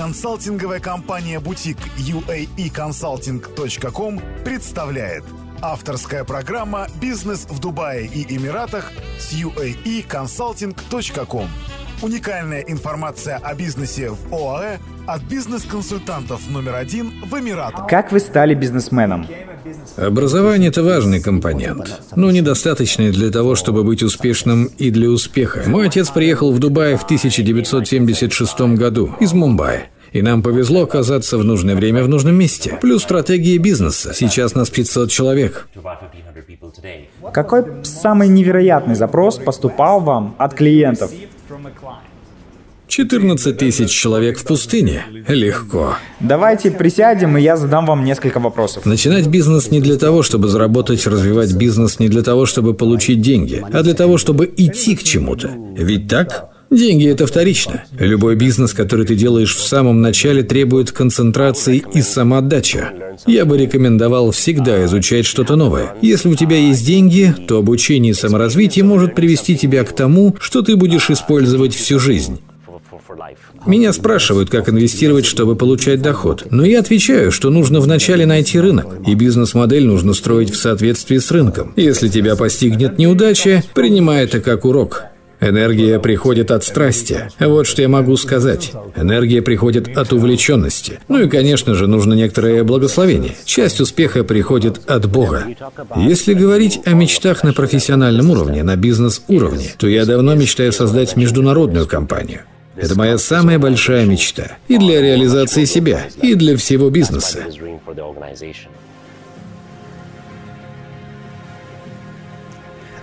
[0.00, 5.24] Консалтинговая компания «Бутик» uaeconsulting.com представляет
[5.60, 11.48] Авторская программа «Бизнес в Дубае и Эмиратах» с uaeconsulting.com
[12.00, 17.86] Уникальная информация о бизнесе в ОАЭ от бизнес-консультантов номер один в Эмиратах.
[17.86, 19.26] Как вы стали бизнесменом?
[19.96, 25.64] Образование– это важный компонент, но недостаточный для того, чтобы быть успешным и для успеха.
[25.66, 29.84] Мой отец приехал в Дубай в 1976 году из Мумбаи.
[30.12, 32.78] И нам повезло оказаться в нужное время в нужном месте.
[32.80, 34.12] Плюс стратегия бизнеса.
[34.12, 35.68] Сейчас нас 500 человек.
[37.32, 41.12] Какой самый невероятный запрос поступал вам от клиентов?
[43.00, 45.04] 14 тысяч человек в пустыне?
[45.26, 45.96] Легко.
[46.20, 48.84] Давайте присядем, и я задам вам несколько вопросов.
[48.84, 53.64] Начинать бизнес не для того, чтобы заработать, развивать бизнес не для того, чтобы получить деньги,
[53.72, 55.50] а для того, чтобы идти к чему-то.
[55.78, 56.50] Ведь так?
[56.70, 57.84] Деньги– это вторично.
[57.98, 62.84] Любой бизнес, который ты делаешь в самом начале, требует концентрации и самоотдачи.
[63.26, 65.94] Я бы рекомендовал всегда изучать что-то новое.
[66.02, 70.60] Если у тебя есть деньги, то обучение и саморазвитие может привести тебя к тому, что
[70.60, 72.40] ты будешь использовать всю жизнь.
[73.66, 76.46] Меня спрашивают, как инвестировать, чтобы получать доход.
[76.50, 81.30] Но я отвечаю, что нужно вначале найти рынок, и бизнес-модель нужно строить в соответствии с
[81.30, 81.72] рынком.
[81.76, 85.04] Если тебя постигнет неудача, принимай это как урок.
[85.40, 87.30] Энергия приходит от страсти.
[87.38, 88.72] Вот что я могу сказать.
[88.94, 91.00] Энергия приходит от увлеченности.
[91.08, 93.36] Ну и, конечно же, нужно некоторое благословение.
[93.46, 95.44] Часть успеха приходит от Бога.
[95.96, 101.86] Если говорить о мечтах на профессиональном уровне, на бизнес-уровне, то я давно мечтаю создать международную
[101.86, 102.42] компанию.
[102.80, 104.56] Это моя самая большая мечта.
[104.68, 107.44] И для реализации себя, и для всего бизнеса.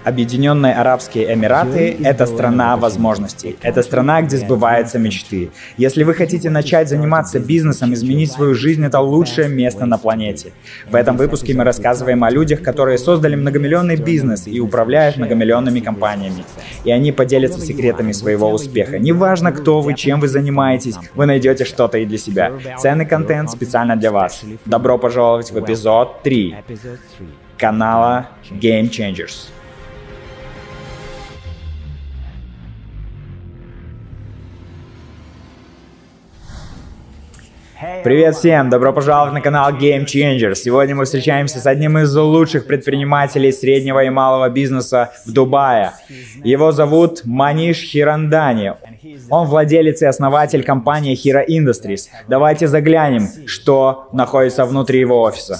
[0.07, 3.57] Объединенные Арабские Эмираты– это страна возможностей.
[3.61, 5.49] Это страна, где сбываются мечты.
[5.75, 10.53] Если вы хотите начать заниматься бизнесом, изменить свою жизнь– это лучшее место на планете.
[10.89, 16.45] В этом выпуске мы рассказываем о людях, которые создали многомиллионный бизнес и управляют многомиллионными компаниями.
[16.85, 18.99] И они поделятся секретами своего успеха.
[18.99, 22.53] Неважно, кто вы, чем вы занимаетесь, вы найдете что-то и для себя.
[22.77, 24.41] Ценный контент специально для вас.
[24.65, 26.55] Добро пожаловать в эпизод 3
[27.57, 29.49] канала Game Changers.
[38.03, 38.71] Привет всем!
[38.71, 40.55] Добро пожаловать на канал Game Changer.
[40.55, 45.91] Сегодня мы встречаемся с одним из лучших предпринимателей среднего и малого бизнеса в Дубае.
[46.43, 48.73] Его зовут Маниш Хирандани.
[49.29, 52.07] Он владелец и основатель компании Hira Industries.
[52.27, 55.59] Давайте заглянем, что находится внутри его офиса.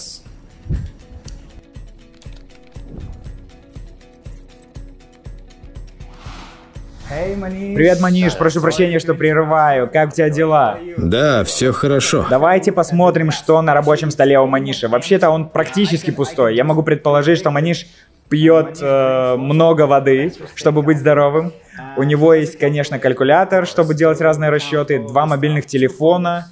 [7.17, 9.89] Привет, Маниш, прошу прощения, что прерываю.
[9.89, 10.77] Как у тебя дела?
[10.97, 12.25] Да, все хорошо.
[12.29, 14.87] Давайте посмотрим, что на рабочем столе у Маниша.
[14.87, 16.55] Вообще-то он практически пустой.
[16.55, 17.87] Я могу предположить, что Маниш
[18.29, 21.53] пьет э, много воды, чтобы быть здоровым.
[21.95, 26.49] У него есть, конечно, калькулятор, чтобы делать разные расчеты, два мобильных телефона,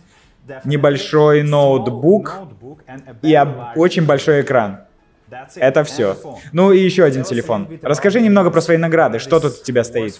[0.63, 2.39] небольшой ноутбук
[3.21, 3.39] и
[3.75, 4.79] очень большой экран.
[5.55, 6.17] Это все.
[6.53, 7.67] Ну и еще один телефон.
[7.81, 9.19] Расскажи немного про свои награды.
[9.19, 10.19] Что тут у тебя стоит?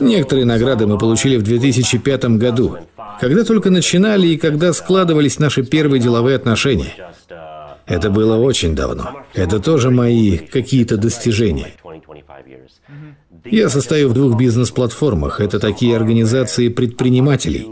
[0.00, 2.78] Некоторые награды мы получили в 2005 году,
[3.20, 6.94] когда только начинали и когда складывались наши первые деловые отношения.
[7.86, 9.22] Это было очень давно.
[9.34, 11.74] Это тоже мои какие-то достижения.
[13.44, 15.40] Я состою в двух бизнес-платформах.
[15.40, 17.68] Это такие организации предпринимателей.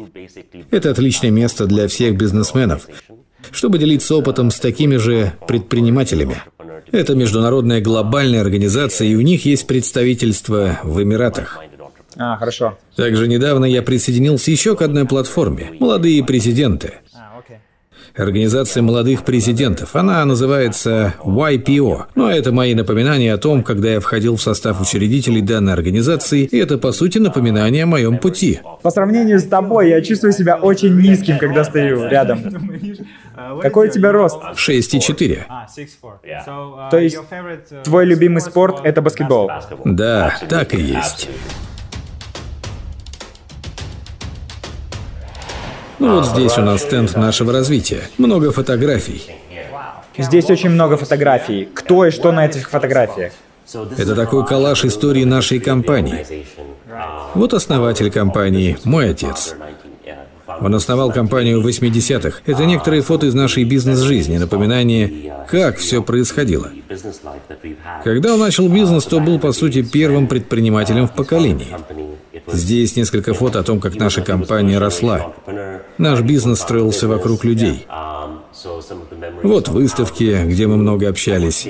[0.71, 2.89] Это отличное место для всех бизнесменов,
[3.50, 6.43] чтобы делиться опытом с такими же предпринимателями.
[6.91, 11.59] Это международная глобальная организация, и у них есть представительство в Эмиратах.
[12.17, 12.78] А, хорошо.
[12.97, 16.95] Также недавно я присоединился еще к одной платформе «Молодые президенты».
[18.15, 19.97] Организация молодых президентов.
[19.97, 22.05] Она называется YPO.
[22.15, 26.59] Но это мои напоминания о том, когда я входил в состав учредителей данной организации, и
[26.59, 28.61] это, по сути, напоминание о моем пути.
[28.83, 32.43] По сравнению с тобой, я чувствую себя очень низким, когда стою рядом.
[33.62, 34.37] Какой у тебя рост?
[34.56, 35.44] 6,4.
[36.91, 37.17] То есть
[37.85, 39.50] твой любимый спорт— это баскетбол?
[39.85, 41.31] Да, так и есть.
[46.02, 48.00] Ну вот здесь у нас стенд нашего развития.
[48.19, 49.22] Много фотографий.
[50.19, 51.69] Здесь очень много фотографий.
[51.72, 53.32] Кто и что на этих фотографиях?
[53.96, 56.26] Это такой коллаж истории нашей компании.
[57.34, 59.54] Вот основатель компании, мой отец.
[60.60, 62.40] Он основал компанию в 80-х.
[62.46, 66.72] Это некоторые фото из нашей бизнес-жизни, напоминание, как все происходило.
[68.02, 71.69] Когда он начал бизнес, то был, по сути, первым предпринимателем в поколении.
[72.47, 75.35] Здесь несколько фото о том, как наша компания росла.
[75.99, 77.87] Наш бизнес строился вокруг людей.
[79.43, 81.67] Вот выставки, где мы много общались.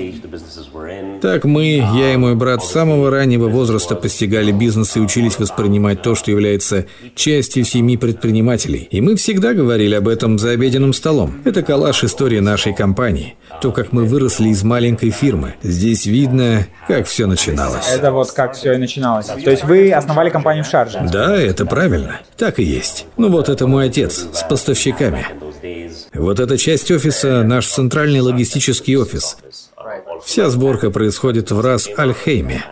[1.21, 6.01] Так мы, я и мой брат с самого раннего возраста постигали бизнес и учились воспринимать
[6.01, 6.85] то, что является
[7.15, 8.87] частью семьи предпринимателей.
[8.91, 11.35] И мы всегда говорили об этом за обеденным столом.
[11.45, 13.35] Это коллаж истории нашей компании.
[13.61, 15.55] То, как мы выросли из маленькой фирмы.
[15.63, 17.87] Здесь видно, как все начиналось.
[17.89, 19.27] Это вот как все и начиналось.
[19.27, 21.07] То есть вы основали компанию в Шарже?
[21.11, 22.19] Да, это правильно.
[22.37, 23.05] Так и есть.
[23.17, 25.25] Ну вот это мой отец с поставщиками.
[26.13, 29.37] Вот эта часть офиса– наш центральный логистический офис.
[30.23, 32.63] Вся сборка происходит в Рас-Аль-Хейме.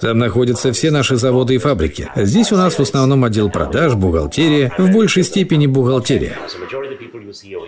[0.00, 2.08] Там находятся все наши заводы и фабрики.
[2.16, 6.36] Здесь у нас в основном отдел продаж, бухгалтерия, в большей степени бухгалтерия.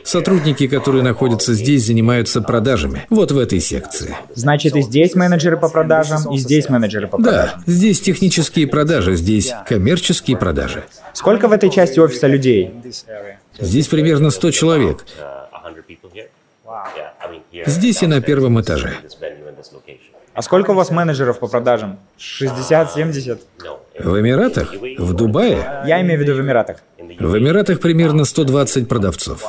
[0.05, 3.07] Сотрудники, которые находятся здесь, занимаются продажами.
[3.11, 4.15] Вот в этой секции.
[4.35, 7.63] Значит, и здесь менеджеры по продажам, и здесь менеджеры по продажам.
[7.67, 10.85] Да, здесь технические продажи, здесь коммерческие продажи.
[11.15, 12.73] Сколько в этой части офиса людей?
[13.59, 15.05] Здесь примерно 100 человек.
[17.67, 18.95] Здесь и на первом этаже.
[20.35, 22.01] А сколько у вас менеджеров по продажам?
[22.19, 23.39] 60-70?
[24.01, 24.75] В Эмиратах?
[24.99, 25.85] В Дубае?
[25.87, 26.79] Я имею в виду в Эмиратах.
[26.99, 29.45] В Эмиратах примерно 120 продавцов.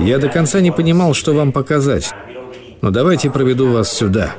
[0.00, 2.12] Я до конца не понимал, что вам показать.
[2.82, 4.34] Но давайте проведу вас сюда.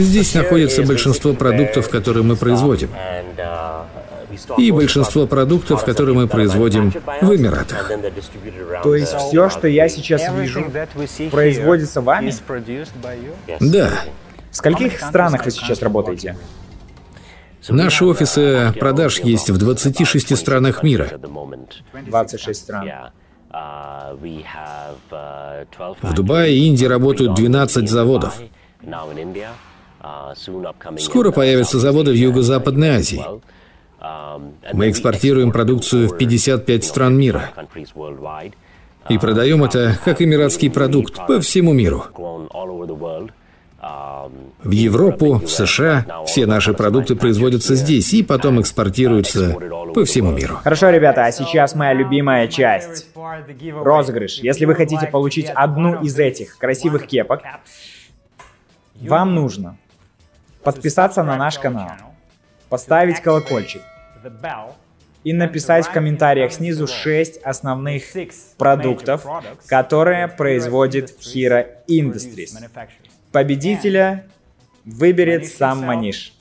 [0.00, 2.90] Здесь находится большинство продуктов, которые мы производим.
[4.56, 7.90] И большинство продуктов, которые мы производим в Эмиратах.
[8.82, 10.70] То есть все, что я сейчас вижу,
[11.30, 12.32] производится вами?
[13.60, 13.90] Да.
[14.50, 16.36] В скольких странах вы сейчас работаете?
[17.68, 21.10] Наши офисы продаж есть в 26 странах мира.
[22.06, 22.90] 26 стран.
[26.02, 28.40] В Дубае и Индии работают 12 заводов.
[30.98, 33.24] Скоро появятся заводы в Юго-Западной Азии.
[34.72, 37.50] Мы экспортируем продукцию в 55 стран мира.
[39.08, 42.04] И продаем это как эмиратский продукт по всему миру.
[44.62, 49.56] В Европу, в США все наши продукты производятся здесь и потом экспортируются
[49.94, 50.56] по всему миру.
[50.62, 53.08] Хорошо, ребята, а сейчас моя любимая часть.
[53.72, 54.40] Розыгрыш.
[54.40, 57.42] Если вы хотите получить одну из этих красивых кепок,
[59.00, 59.76] вам нужно
[60.62, 61.88] подписаться на наш канал,
[62.68, 63.82] поставить колокольчик
[65.24, 68.04] и написать в комментариях снизу 6 основных
[68.56, 69.26] продуктов,
[69.66, 72.56] которые производит Hira Industries.
[73.32, 74.26] Победителя
[74.84, 76.34] выберет сам Маниш.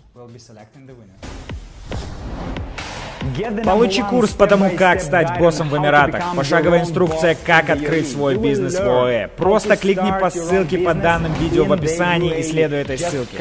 [3.66, 6.24] Получи курс по тому, как стать боссом в Эмиратах.
[6.36, 9.28] Пошаговая инструкция, как открыть свой бизнес в ОЭ.
[9.38, 13.38] Просто кликни по ссылке по данным видео в описании и следуй этой ссылке.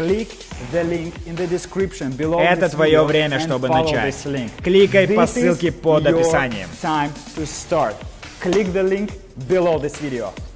[2.41, 4.15] Это твое время, чтобы начать.
[4.63, 6.69] Кликай по ссылке под описанием.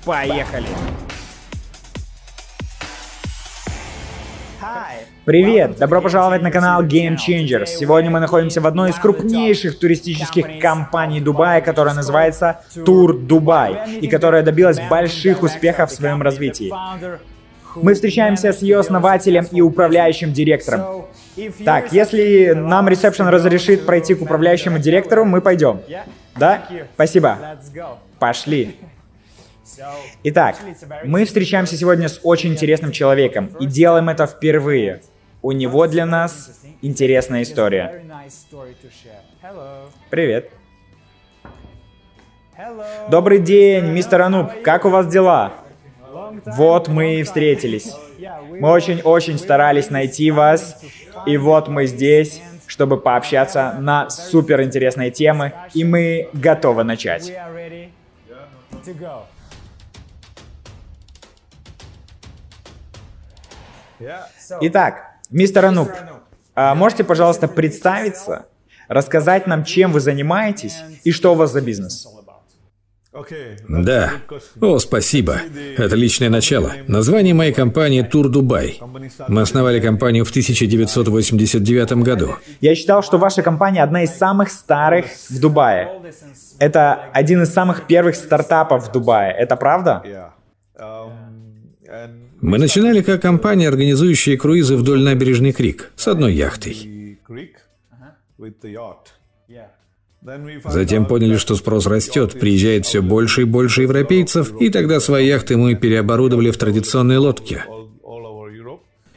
[0.05, 0.69] Поехали!
[5.25, 5.77] Привет!
[5.79, 7.67] Добро пожаловать на канал Game Changers.
[7.67, 14.09] Сегодня мы находимся в одной из крупнейших туристических компаний Дубая, которая называется Тур Дубай, и
[14.09, 16.73] которая добилась больших успехов в своем развитии.
[17.77, 21.05] Мы встречаемся с ее основателем и управляющим директором.
[21.65, 25.83] Так, если нам ресепшн разрешит пройти к управляющему директору, мы пойдем.
[26.35, 26.67] Да?
[26.95, 27.39] Спасибо.
[28.19, 28.77] Пошли.
[30.25, 30.57] Итак,
[31.05, 35.01] мы встречаемся сегодня с очень интересным человеком и делаем это впервые.
[35.43, 38.05] У него для нас интересная история.
[40.09, 40.53] Привет.
[43.11, 44.63] Добрый день, мистер Ануб.
[44.63, 45.55] Как у вас дела?
[46.47, 47.93] Вот мы и встретились.
[48.51, 50.81] Мы очень-очень старались найти вас.
[51.27, 55.55] И вот мы здесь, чтобы пообщаться на супер интересные темы.
[55.75, 57.33] И мы готовы начать.
[64.61, 65.91] Итак, мистер Ануп,
[66.55, 68.47] а можете, пожалуйста, представиться,
[68.89, 72.07] рассказать нам, чем вы занимаетесь и что у вас за бизнес?
[73.69, 74.13] Да.
[74.61, 75.37] О, спасибо.
[75.77, 76.73] Отличное начало.
[76.87, 78.81] Название моей компании Тур Дубай.
[79.29, 82.37] Мы основали компанию в 1989 году.
[82.63, 86.01] Я считал, что ваша компания одна из самых старых в Дубае.
[86.59, 89.33] Это один из самых первых стартапов в Дубае.
[89.33, 90.33] Это правда?
[92.43, 97.19] Мы начинали как компания, организующая круизы вдоль набережной Крик с одной яхтой.
[100.65, 105.57] Затем поняли, что спрос растет, приезжает все больше и больше европейцев, и тогда свои яхты
[105.57, 107.63] мы переоборудовали в традиционные лодки.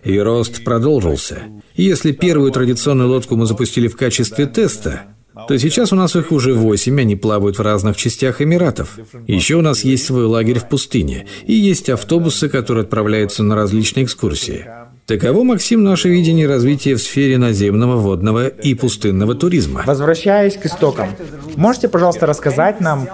[0.04, 1.44] И рост продолжился.
[1.74, 5.15] Если первую традиционную лодку мы запустили в качестве теста,
[5.48, 8.98] то сейчас у нас их уже восемь, они плавают в разных частях Эмиратов.
[9.28, 14.06] Еще у нас есть свой лагерь в пустыне, и есть автобусы, которые отправляются на различные
[14.06, 14.66] экскурсии.
[15.06, 19.84] Таково, Максим, наше видение развития в сфере наземного, водного и пустынного туризма.
[19.86, 21.10] Возвращаясь к истокам,
[21.56, 23.08] можете, пожалуйста, рассказать нам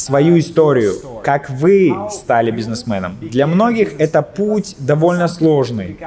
[0.00, 3.16] свою историю, как вы стали бизнесменом.
[3.20, 5.98] Для многих это путь довольно сложный.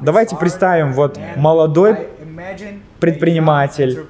[0.00, 2.08] Давайте представим, вот молодой
[2.98, 4.06] предприниматель,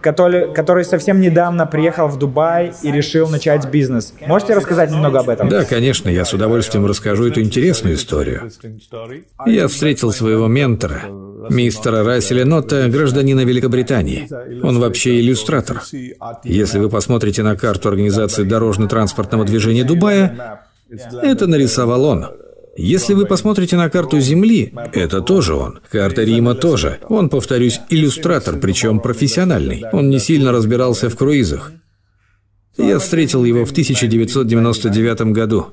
[0.00, 4.14] который, который совсем недавно приехал в Дубай и решил начать бизнес.
[4.26, 5.48] Можете рассказать немного об этом?
[5.48, 8.50] Да, конечно, я с удовольствием расскажу эту интересную историю.
[9.46, 11.02] Я встретил своего ментора,
[11.50, 14.28] мистера Расселя Нота, гражданина Великобритании.
[14.62, 15.82] Он вообще иллюстратор.
[16.44, 20.60] Если вы посмотрите на карту организации дорожно-транспортного движения Дубая,
[21.22, 22.26] это нарисовал он.
[22.78, 25.80] Если вы посмотрите на карту Земли, это тоже он.
[25.90, 26.98] Карта Рима тоже.
[27.08, 29.84] Он, повторюсь, иллюстратор, причем профессиональный.
[29.92, 31.72] Он не сильно разбирался в круизах.
[32.76, 35.68] Я встретил его в 1999 году.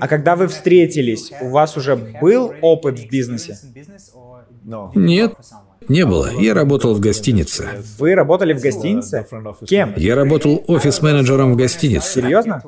[0.00, 3.58] А когда вы встретились, у вас уже был опыт в бизнесе?
[4.94, 5.34] Нет,
[5.88, 6.30] не было.
[6.38, 7.68] Я работал в гостинице.
[7.98, 9.26] Вы работали в гостинице?
[9.66, 9.94] Кем?
[9.96, 12.20] Я работал офис-менеджером в гостинице.
[12.20, 12.62] Серьезно?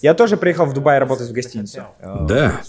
[0.00, 1.82] Я тоже приехал в Дубай работать в гостиницу.
[2.02, 2.60] Да.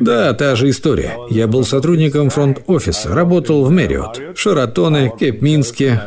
[0.00, 1.16] Да, та же история.
[1.30, 6.00] Я был сотрудником фронт-офиса, работал в Мэриот, Шаратоне, Кепминске.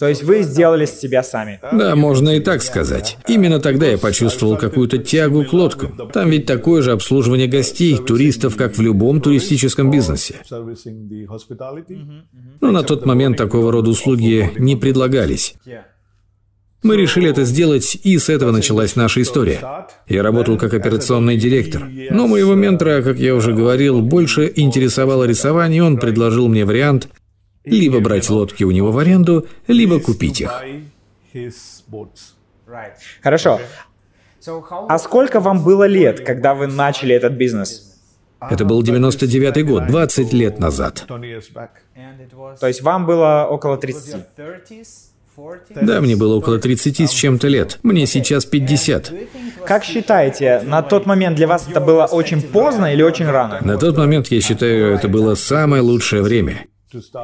[0.00, 1.60] То есть вы сделали себя сами?
[1.72, 3.18] Да, можно и так сказать.
[3.28, 6.10] Именно тогда я почувствовал какую-то тягу к лодкам.
[6.10, 10.36] Там ведь такое же обслуживание гостей, туристов, как в любом туристическом бизнесе.
[12.62, 15.54] Но на тот момент такого рода услуги не предлагались.
[16.82, 19.60] Мы решили это сделать, и с этого началась наша история.
[20.08, 21.86] Я работал как операционный директор.
[22.10, 27.10] Но моего ментора, как я уже говорил, больше интересовало рисование, и он предложил мне вариант
[27.64, 30.62] либо брать лодки у него в аренду, либо купить их.
[33.22, 33.60] Хорошо.
[34.88, 37.86] А сколько вам было лет, когда вы начали этот бизнес?
[38.40, 41.06] Это был 99 год, 20 лет назад.
[42.58, 44.16] То есть вам было около 30?
[45.82, 47.78] Да, мне было около 30 с чем-то лет.
[47.82, 49.12] Мне сейчас 50.
[49.64, 53.60] Как считаете, на тот момент для вас это было очень поздно или очень рано?
[53.62, 56.66] На тот момент, я считаю, это было самое лучшее время.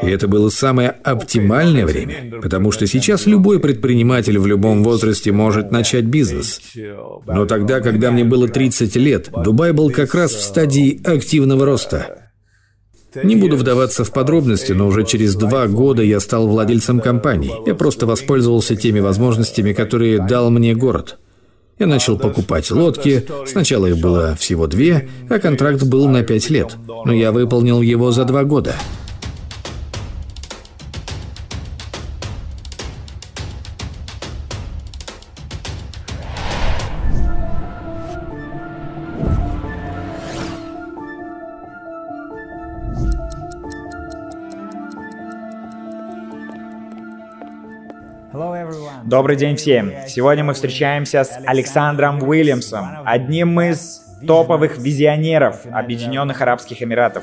[0.02, 5.70] И это было самое оптимальное время, потому что сейчас любой предприниматель в любом возрасте может
[5.70, 6.60] начать бизнес.
[7.26, 12.22] Но тогда, когда мне было 30 лет, Дубай был как раз в стадии активного роста.
[13.22, 17.52] Не буду вдаваться в подробности, но уже через два года я стал владельцем компании.
[17.66, 21.18] Я просто воспользовался теми возможностями, которые дал мне город.
[21.78, 23.26] Я начал покупать лодки.
[23.46, 26.76] Сначала их было всего две, а контракт был на пять лет.
[27.04, 28.74] Но я выполнил его за два года.
[48.32, 49.92] Добрый день всем!
[50.08, 57.22] Сегодня мы встречаемся с Александром Уильямсом, одним из топовых визионеров Объединенных Арабских Эмиратов.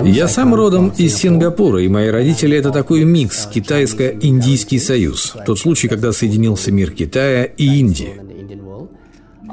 [0.00, 5.36] Я сам родом из Сингапура, и мои родители– это такой микс китайско-индийский союз.
[5.46, 8.14] Тот случай, когда соединился мир Китая и Индии.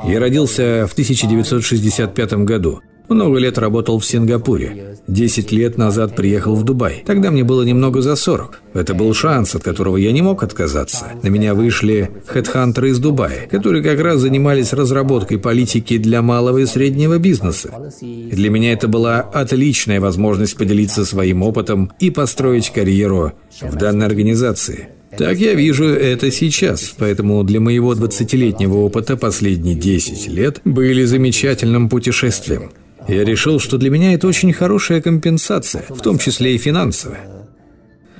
[0.05, 2.81] Я родился в 1965 году.
[3.09, 4.97] Много лет работал в Сингапуре.
[5.07, 7.03] Десять лет назад приехал в Дубай.
[7.05, 8.61] Тогда мне было немного за 40.
[8.73, 11.05] Это был шанс, от которого я не мог отказаться.
[11.23, 16.65] На меня вышли хедхантеры из Дубая, которые как раз занимались разработкой политики для малого и
[16.65, 17.71] среднего бизнеса.
[18.01, 24.89] для меня это была отличная возможность поделиться своим опытом и построить карьеру в данной организации.
[25.17, 31.87] Так я вижу это сейчас, поэтому для моего 20-летнего опыта последние 10 лет были замечательным
[31.87, 32.71] путешествием.
[33.07, 37.47] Я решил, что для меня это очень хорошая компенсация, в том числе и финансовая.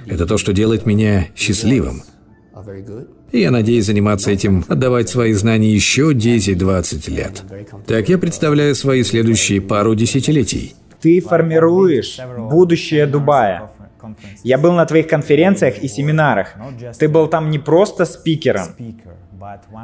[0.05, 2.03] Это то, что делает меня счастливым.
[3.31, 7.43] И я надеюсь заниматься этим, отдавать свои знания еще 10-20 лет.
[7.85, 10.75] Так я представляю свои следующие пару десятилетий.
[11.01, 12.17] Ты формируешь
[12.49, 13.69] будущее Дубая.
[14.43, 16.55] Я был на твоих конференциях и семинарах.
[16.97, 18.67] Ты был там не просто спикером,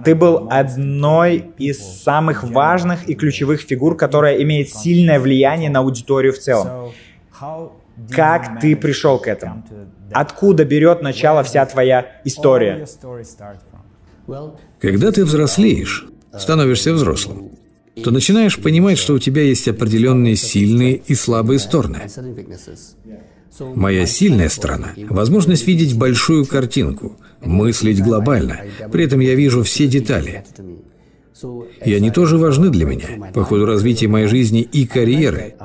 [0.04, 6.34] ты был одной из самых важных и ключевых фигур, которая имеет сильное влияние на аудиторию
[6.34, 6.92] в целом.
[8.10, 9.64] Как ты пришел к этому?
[10.12, 12.88] Откуда берет начало вся твоя история?
[14.80, 17.52] Когда ты взрослеешь, становишься взрослым,
[18.04, 22.02] то начинаешь понимать, что у тебя есть определенные сильные и слабые стороны.
[23.60, 28.62] Моя сильная сторона– возможность видеть большую картинку, мыслить глобально.
[28.92, 30.44] При этом я вижу все детали.
[31.86, 35.56] И они тоже важны для меня по ходу развития моей жизни и карьеры.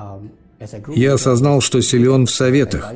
[0.95, 2.93] Я осознал, что силен в советах,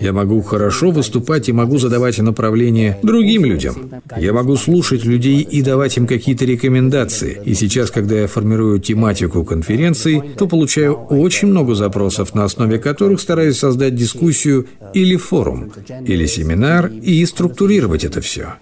[0.00, 3.90] я могу хорошо выступать и могу задавать направление другим людям.
[4.16, 7.40] Я могу слушать людей и давать им какие-то рекомендации.
[7.44, 13.20] И сейчас, когда я формирую тематику конференции, то получаю очень много запросов, на основе которых
[13.20, 15.72] стараюсь создать дискуссию или форум,
[16.06, 18.54] или семинар и структурировать это все.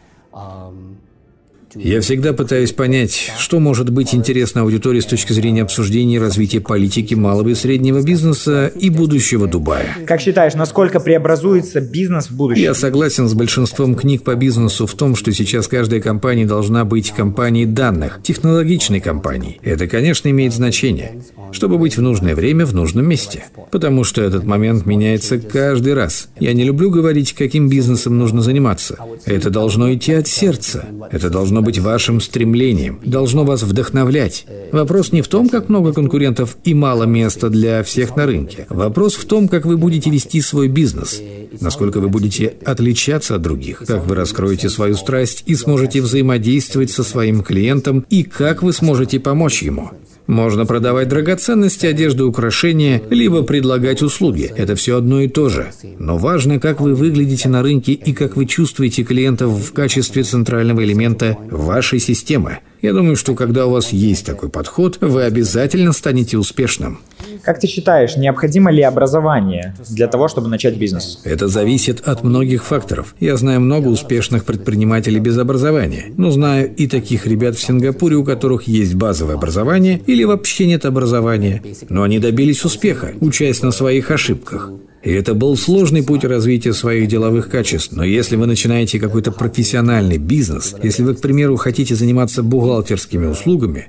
[1.78, 7.14] Я всегда пытаюсь понять, что может быть интересно аудитории с точки зрения обсуждения развития политики
[7.14, 9.96] малого и среднего бизнеса и будущего Дубая.
[10.06, 12.62] Как считаешь, насколько преобразуется бизнес в будущем?
[12.62, 17.10] Я согласен с большинством книг по бизнесу в том, что сейчас каждая компания должна быть
[17.10, 19.60] компанией данных, технологичной компанией.
[19.62, 21.20] Это, конечно, имеет значение,
[21.52, 23.44] чтобы быть в нужное время в нужном месте.
[23.70, 26.28] Потому что этот момент меняется каждый раз.
[26.40, 28.98] Я не люблю говорить, каким бизнесом нужно заниматься.
[29.26, 30.86] Это должно идти от сердца.
[31.10, 34.46] Это должно быть вашим стремлением, должно вас вдохновлять.
[34.70, 38.66] Вопрос не в том, как много конкурентов и мало места для всех на рынке.
[38.70, 41.20] Вопрос в том, как вы будете вести свой бизнес,
[41.60, 47.02] насколько вы будете отличаться от других, как вы раскроете свою страсть и сможете взаимодействовать со
[47.02, 49.90] своим клиентом и как вы сможете помочь ему.
[50.26, 54.52] Можно продавать драгоценности, одежду, украшения, либо предлагать услуги.
[54.56, 55.72] Это все одно и то же.
[55.98, 60.84] Но важно, как вы выглядите на рынке и как вы чувствуете клиентов в качестве центрального
[60.84, 62.58] элемента вашей системы.
[62.82, 67.00] Я думаю, что когда у вас есть такой подход, вы обязательно станете успешным.
[67.42, 71.20] Как ты считаешь, необходимо ли образование для того, чтобы начать бизнес?
[71.24, 73.14] Это зависит от многих факторов.
[73.20, 78.24] Я знаю много успешных предпринимателей без образования, но знаю и таких ребят в Сингапуре, у
[78.24, 84.10] которых есть базовое образование или вообще нет образования, но они добились успеха, учась на своих
[84.10, 84.70] ошибках.
[85.06, 87.92] И это был сложный путь развития своих деловых качеств.
[87.92, 93.86] Но если вы начинаете какой-то профессиональный бизнес, если вы, к примеру, хотите заниматься бухгалтерскими услугами,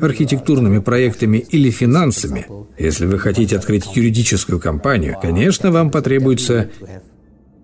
[0.00, 2.46] архитектурными проектами или финансами,
[2.78, 6.70] если вы хотите открыть юридическую компанию, конечно, вам потребуется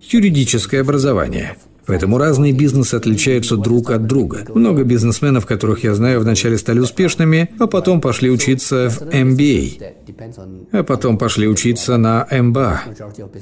[0.01, 1.55] юридическое образование–
[1.89, 4.45] Поэтому разные бизнесы отличаются друг от друга.
[4.53, 9.95] Много бизнесменов, которых я знаю, вначале стали успешными, а потом пошли учиться в MBA,
[10.71, 12.77] а потом пошли учиться на MBA.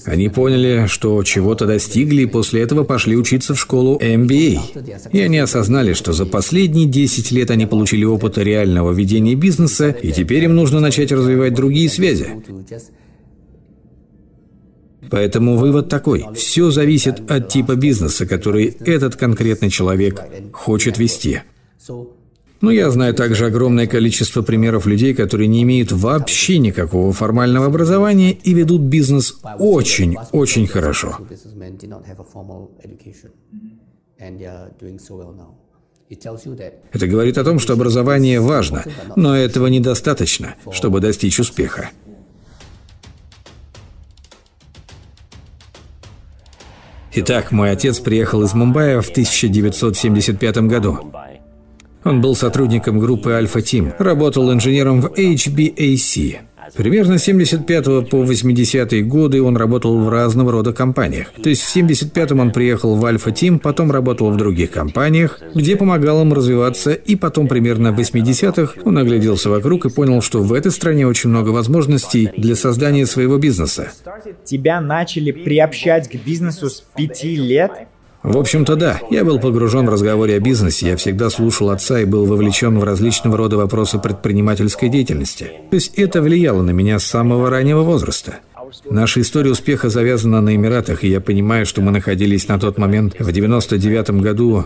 [0.05, 5.09] Они поняли, что чего-то достигли, и после этого пошли учиться в школу MBA.
[5.11, 10.13] И они осознали, что за последние 10 лет они получили опыт реального ведения бизнеса, и
[10.13, 12.27] теперь им нужно начать развивать другие связи.
[15.09, 16.25] Поэтому вывод такой.
[16.35, 20.21] Все зависит от типа бизнеса, который этот конкретный человек
[20.53, 21.41] хочет вести.
[22.59, 28.31] Но я знаю также огромное количество примеров людей, которые не имеют вообще никакого формального образования
[28.31, 31.19] и ведут бизнес очень-очень хорошо.
[36.91, 41.91] Это говорит о том, что образование важно, но этого недостаточно, чтобы достичь успеха.
[47.19, 50.99] Итак, мой отец приехал из Мумбаи в 1975 году.
[52.03, 56.37] Он был сотрудником группы Альфа Тим, работал инженером в HBAC.
[56.75, 61.31] Примерно с 75 по 80 годы он работал в разного рода компаниях.
[61.41, 65.75] То есть в 75-м он приехал в Альфа Тим, потом работал в других компаниях, где
[65.75, 70.53] помогал им развиваться, и потом примерно в 80-х он огляделся вокруг и понял, что в
[70.53, 73.91] этой стране очень много возможностей для создания своего бизнеса.
[74.43, 77.71] Тебя начали приобщать к бизнесу с пяти лет?
[78.27, 78.99] В общем-то, да.
[79.09, 82.83] Я был погружен в разговоре о бизнесе, я всегда слушал отца и был вовлечен в
[82.83, 85.45] различного рода вопросы предпринимательской деятельности.
[85.69, 88.39] То есть это влияло на меня с самого раннего возраста.
[88.89, 93.15] Наша история успеха завязана на Эмиратах, и я понимаю, что мы находились на тот момент
[93.17, 94.65] в 99 году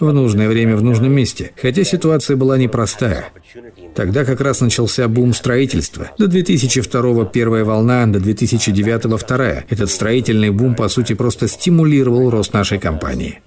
[0.00, 3.26] в нужное время в нужном месте, хотя ситуация была непростая.
[3.94, 6.10] Тогда как раз начался бум строительства.
[6.18, 9.64] До 2002 первая волна, до 2009 вторая.
[9.68, 13.40] Этот строительный бум, по сути, просто стимулировал рост нашей компании.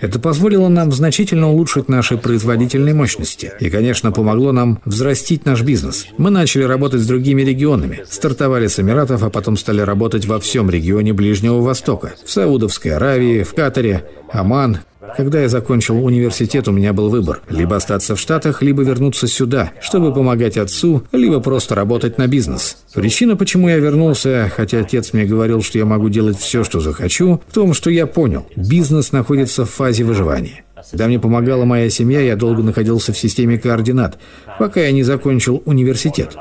[0.00, 3.52] Это позволило нам значительно улучшить наши производительные мощности.
[3.60, 6.06] И, конечно, помогло нам взрастить наш бизнес.
[6.18, 8.00] Мы начали работать с другими регионами.
[8.08, 12.14] Стартовали с Эмиратов, а потом стали работать во всем регионе Ближнего Востока.
[12.24, 14.78] В Саудовской Аравии, в Катаре, Оман,
[15.16, 17.42] Когда я закончил университет, у меня был выбор.
[17.48, 22.76] Либо остаться в Штатах, либо вернуться сюда, чтобы помогать отцу, либо просто работать на бизнес.
[22.94, 27.40] Причина, почему я вернулся, хотя отец мне говорил, что я могу делать все, что захочу,
[27.48, 30.64] в том, что я понял, бизнес находится в фазе выживания.
[30.90, 34.18] Когда мне помогала моя семья, я долго находился в системе координат,
[34.58, 36.36] пока я не закончил университет.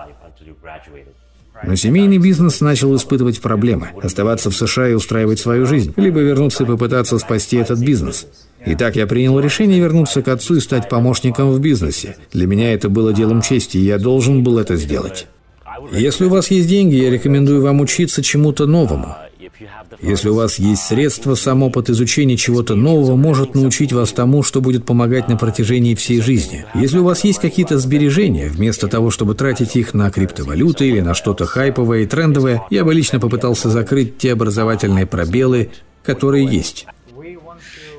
[1.63, 3.89] Но семейный бизнес начал испытывать проблемы.
[4.01, 8.27] Оставаться в США и устраивать свою жизнь, либо вернуться и попытаться спасти этот бизнес.
[8.65, 12.17] Итак, я принял решение вернуться к отцу и стать помощником в бизнесе.
[12.31, 15.27] Для меня это было делом чести, и я должен был это сделать.
[15.91, 19.15] Если у вас есть деньги, я рекомендую вам учиться чему-то новому.
[20.01, 24.61] Если у вас есть средства, сам опыт изучения чего-то нового может научить вас тому, что
[24.61, 26.65] будет помогать на протяжении всей жизни.
[26.73, 31.13] Если у вас есть какие-то сбережения, вместо того, чтобы тратить их на криптовалюты или на
[31.13, 35.69] что-то хайповое и трендовое, я бы лично попытался закрыть те образовательные пробелы,
[36.03, 36.87] которые есть.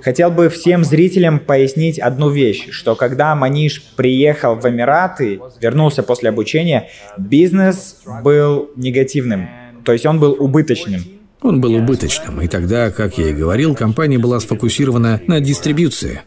[0.02, 6.30] Хотел бы всем зрителям пояснить одну вещь, что когда Маниш приехал в Эмираты, вернулся после
[6.30, 9.48] обучения, бизнес был негативным,
[9.84, 11.02] то есть он был убыточным.
[11.40, 16.22] Он был убыточным, и тогда, как я и говорил, компания была сфокусирована на дистрибьюции.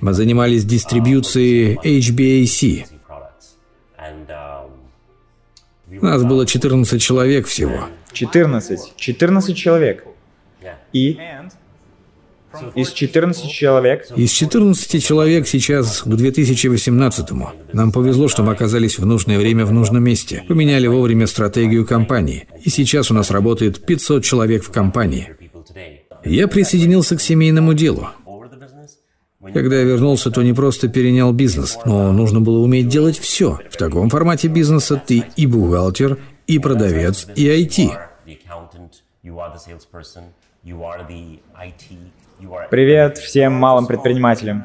[0.00, 2.86] Мы занимались дистрибьюцией HBAC.
[6.00, 7.88] Нас было 14 человек всего.
[8.12, 8.94] 14.
[8.96, 10.04] 14 человек.
[10.92, 11.18] И
[12.74, 14.06] из 14 человек?
[14.16, 17.50] Из 14 человек сейчас к 2018-му.
[17.72, 20.44] Нам повезло, что мы оказались в нужное время в нужном месте.
[20.48, 22.46] Поменяли вовремя стратегию компании.
[22.62, 25.36] И сейчас у нас работает 500 человек в компании.
[26.24, 28.08] Я присоединился к семейному делу.
[29.52, 33.58] Когда я вернулся, то не просто перенял бизнес, но нужно было уметь делать все.
[33.70, 37.90] В таком формате бизнеса ты и бухгалтер, и продавец, и IT.
[42.70, 44.64] Привет всем малым предпринимателям.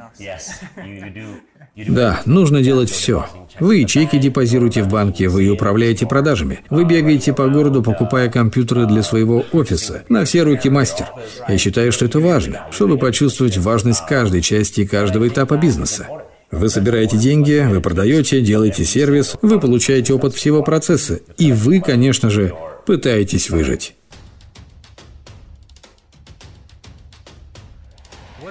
[1.87, 3.25] Да, нужно делать все.
[3.59, 6.59] Вы чеки депозируете в банке, вы управляете продажами.
[6.69, 10.03] Вы бегаете по городу, покупая компьютеры для своего офиса.
[10.09, 11.07] На все руки мастер.
[11.47, 16.07] Я считаю, что это важно, чтобы почувствовать важность каждой части каждого этапа бизнеса.
[16.51, 21.19] Вы собираете деньги, вы продаете, делаете сервис, вы получаете опыт всего процесса.
[21.37, 22.53] И вы, конечно же,
[22.85, 23.95] пытаетесь выжить.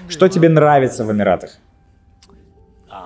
[0.09, 1.51] Что тебе нравится в Эмиратах?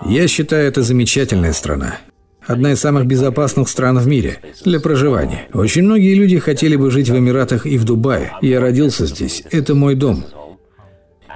[0.05, 1.99] Я считаю, это замечательная страна.
[2.47, 5.47] Одна из самых безопасных стран в мире для проживания.
[5.53, 8.33] Очень многие люди хотели бы жить в Эмиратах и в Дубае.
[8.41, 9.45] Я родился здесь.
[9.51, 10.25] Это мой дом.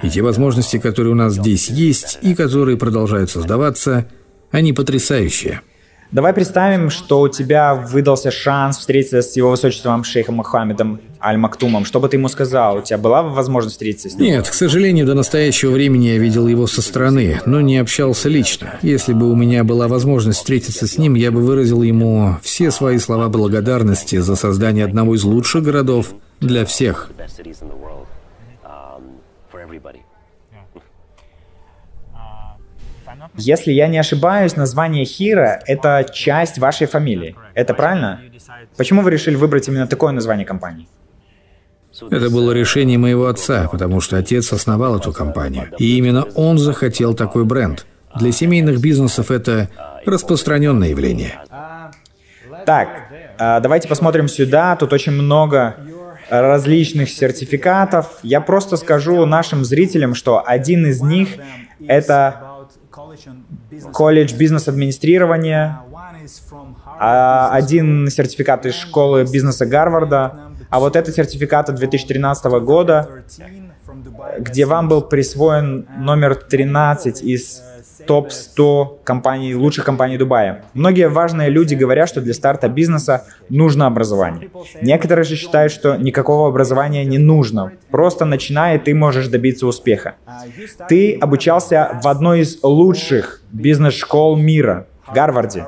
[0.03, 4.07] И те возможности, которые у нас здесь есть и которые продолжают создаваться,
[4.51, 5.61] они потрясающие.
[6.09, 11.83] Давай представим, что у тебя выдался шанс встретиться с его высочеством шейхом Мухаммедом Аль-Мактумом.
[11.83, 12.77] Что бы ты ему сказал?
[12.77, 14.31] У тебя была возможность встретиться с ним?
[14.31, 18.75] Нет, к сожалению, до настоящего времени я видел его со стороны, но не общался лично.
[18.81, 22.99] Если бы у меня была возможность встретиться с ним, я бы выразил ему все свои
[22.99, 27.09] слова благодарности за создание одного из лучших городов для всех.
[33.37, 37.35] Если я не ошибаюсь, название Хира— это часть вашей фамилии.
[37.53, 38.19] Это правильно?
[38.77, 40.87] Почему вы решили выбрать именно такое название компании?
[42.11, 45.69] Это было решение моего отца, потому что отец основал эту компанию.
[45.79, 47.85] И именно он захотел такой бренд.
[48.15, 49.69] Для семейных бизнесов это
[50.05, 51.39] распространенное явление.
[52.65, 52.89] Так,
[53.37, 54.75] а, давайте посмотрим сюда.
[54.75, 55.77] Тут очень много
[56.29, 58.19] различных сертификатов.
[58.23, 61.29] Я просто скажу нашим зрителям, что один из них—
[61.87, 62.46] это
[63.93, 65.81] колледж бизнес-администрирования,
[66.99, 73.23] а один сертификат из школы бизнеса Гарварда, а вот это сертификат от 2013 года,
[74.39, 77.61] где вам был присвоен номер 13 из
[78.05, 80.65] топ-100 компаний, лучших компаний Дубая.
[80.73, 84.49] Многие важные люди говорят, что для старта бизнеса нужно образование.
[84.81, 87.71] Некоторые же считают, что никакого образования не нужно.
[87.89, 90.15] Просто начиная, ты можешь добиться успеха.
[90.89, 95.65] Ты обучался в одной из лучших бизнес-школ мира, Гарварде.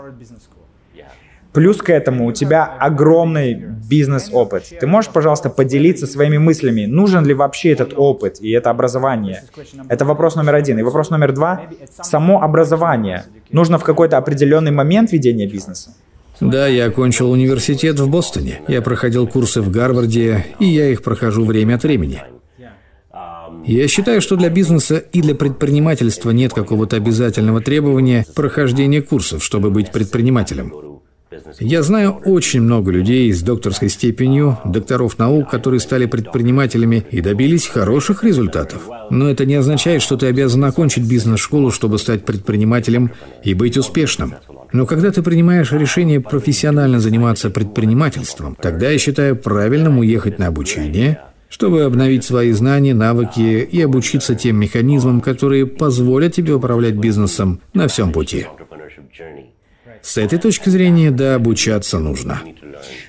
[1.54, 3.56] Плюс к этому у тебя огромный
[3.90, 4.66] бизнес-опыт.
[4.80, 9.44] Ты можешь, пожалуйста, поделиться своими мыслями, нужен ли вообще этот опыт и это образование?
[9.88, 10.78] Это вопрос номер один.
[10.78, 11.64] И вопрос номер два.
[12.02, 13.26] Само образование.
[13.52, 15.96] Нужно в какой-то определенный момент ведения бизнеса?
[16.40, 18.62] Да, я окончил университет в Бостоне.
[18.68, 22.22] Я проходил курсы в Гарварде, и я их прохожу время от времени.
[23.66, 29.70] Я считаю, что для бизнеса и для предпринимательства нет какого-то обязательного требования прохождения курсов, чтобы
[29.70, 31.02] быть предпринимателем.
[31.60, 37.68] Я знаю очень много людей с докторской степенью, докторов наук, которые стали предпринимателями и добились
[37.68, 38.82] хороших результатов.
[39.12, 43.12] Но это не означает, что ты обязан окончить бизнес-школу, чтобы стать предпринимателем
[43.44, 44.36] и быть успешным.
[44.74, 51.22] Но когда ты принимаешь решение профессионально заниматься предпринимательством, тогда я считаю правильным уехать на обучение,
[51.48, 57.88] чтобы обновить свои знания, навыки и обучиться тем механизмам, которые позволят тебе управлять бизнесом на
[57.88, 58.46] всем пути.
[60.02, 62.42] С этой точки зрения, да, обучаться нужно.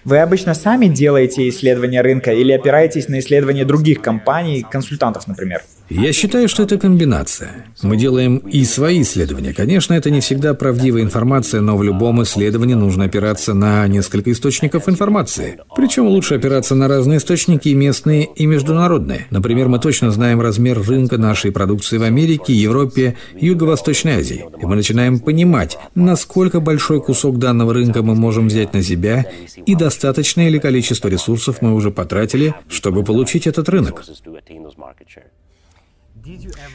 [0.05, 5.62] Вы обычно сами делаете исследования рынка или опираетесь на исследования других компаний, консультантов, например?
[5.90, 7.66] Я считаю, что это комбинация.
[7.83, 9.53] Мы делаем и свои исследования.
[9.53, 14.88] Конечно, это не всегда правдивая информация, но в любом исследовании нужно опираться на несколько источников
[14.88, 15.59] информации.
[15.74, 19.26] Причем лучше опираться на разные источники, местные и международные.
[19.31, 24.44] Например, мы точно знаем размер рынка нашей продукции в Америке, Европе, Юго-Восточной Азии.
[24.62, 29.27] И мы начинаем понимать, насколько большой кусок данного рынка мы можем взять на себя
[29.66, 34.05] и достаточное ли количество ресурсов мы уже потратили, чтобы получить этот рынок.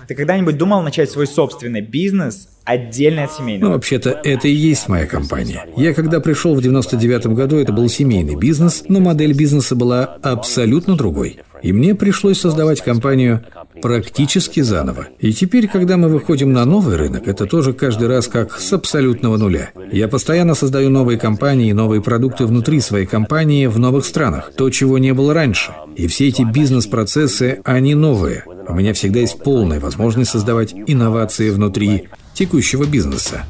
[0.07, 3.69] Ты когда-нибудь думал начать свой собственный бизнес отдельно от семейного?
[3.69, 5.65] Ну, вообще-то, это и есть моя компания.
[5.77, 10.95] Я когда пришел в 99 году, это был семейный бизнес, но модель бизнеса была абсолютно
[10.95, 11.39] другой.
[11.61, 13.43] И мне пришлось создавать компанию
[13.81, 15.07] практически заново.
[15.19, 19.37] И теперь, когда мы выходим на новый рынок, это тоже каждый раз как с абсолютного
[19.37, 19.71] нуля.
[19.91, 24.69] Я постоянно создаю новые компании и новые продукты внутри своей компании в новых странах, то,
[24.69, 25.71] чего не было раньше.
[25.95, 28.43] И все эти бизнес-процессы, они новые.
[28.67, 33.45] У меня всегда есть полная возможность создавать инновации внутри текущего бизнеса.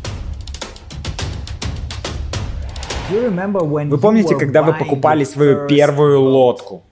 [3.10, 6.84] Вы помните, когда вы покупали свою первую лодку?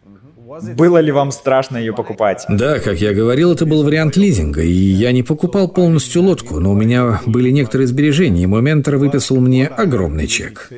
[0.78, 2.46] Было ли вам страшно ее покупать?
[2.48, 6.72] Да, как я говорил, это был вариант лизинга, и я не покупал полностью лодку, но
[6.72, 10.70] у меня были некоторые сбережения, и мой ментор выписал мне огромный чек.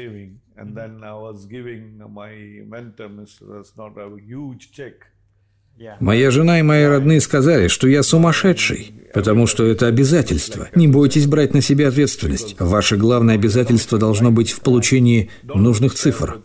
[5.99, 10.69] Моя жена и мои родные сказали, что я сумасшедший, потому что это обязательство.
[10.73, 12.55] Не бойтесь брать на себя ответственность.
[12.59, 16.41] Ваше главное обязательство должно быть в получении нужных цифр.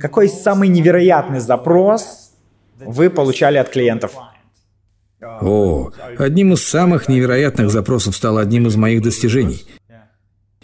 [0.00, 2.32] Какой самый невероятный запрос
[2.78, 4.14] вы получали от клиентов?
[5.20, 9.64] О, одним из самых невероятных запросов стало одним из моих достижений.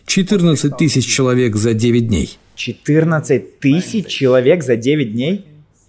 [0.06, 2.38] 14 тысяч человек за 9 дней.
[2.56, 5.44] 14 тысяч человек за 9 дней?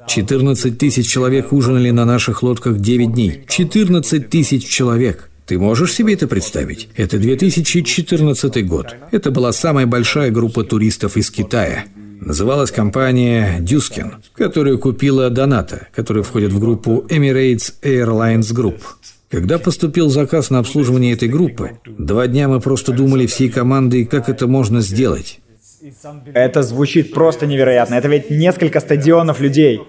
[0.07, 3.43] 14 тысяч человек ужинали на наших лодках 9 дней.
[3.47, 5.29] 14 тысяч человек.
[5.45, 6.89] Ты можешь себе это представить?
[6.95, 8.95] Это 2014 год.
[9.12, 11.85] Это была самая большая группа туристов из Китая.
[12.21, 18.79] Называлась компания Дюскин, которую купила Доната, которая входит в группу Emirates Airlines Group.
[19.29, 24.27] Когда поступил заказ на обслуживание этой группы, два дня мы просто думали всей командой, как
[24.27, 25.39] это можно сделать.
[26.33, 27.95] Это звучит просто невероятно.
[27.95, 29.81] Это ведь несколько стадионов людей.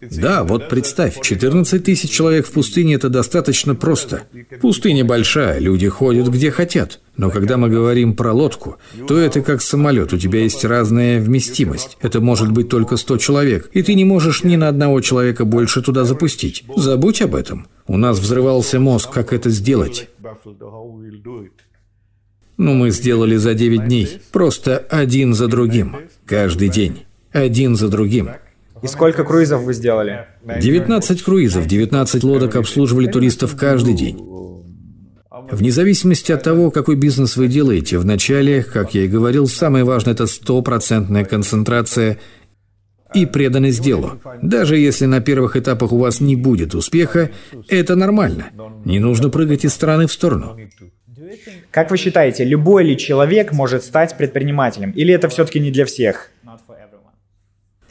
[0.00, 4.24] Да, вот представь, 14 тысяч человек в пустыне– это достаточно просто.
[4.60, 7.00] Пустыня большая, люди ходят где хотят.
[7.16, 8.76] Но когда мы говорим про лодку,
[9.08, 11.96] то это как самолет, у тебя есть разная вместимость.
[12.02, 15.80] Это может быть только 100 человек, и ты не можешь ни на одного человека больше
[15.80, 16.64] туда запустить.
[16.76, 17.66] Забудь об этом.
[17.86, 20.08] У нас взрывался мозг, как это сделать.
[22.56, 24.20] Ну, мы сделали за 9 дней.
[24.32, 25.96] Просто один за другим.
[26.24, 27.04] Каждый день.
[27.32, 28.30] Один за другим.
[28.82, 30.26] И сколько круизов вы сделали?
[30.44, 34.18] 19 круизов, 19 лодок обслуживали туристов каждый день.
[35.50, 40.14] Вне зависимости от того, какой бизнес вы делаете, вначале, как я и говорил, самое важное–
[40.14, 42.18] это стопроцентная концентрация
[43.14, 44.20] и преданность делу.
[44.42, 47.30] Даже если на первых этапах у вас не будет успеха,
[47.68, 48.46] это нормально.
[48.84, 50.56] Не нужно прыгать из стороны в сторону.
[51.70, 54.90] Как вы считаете, любой ли человек может стать предпринимателем?
[54.92, 56.30] Или это все-таки не для всех?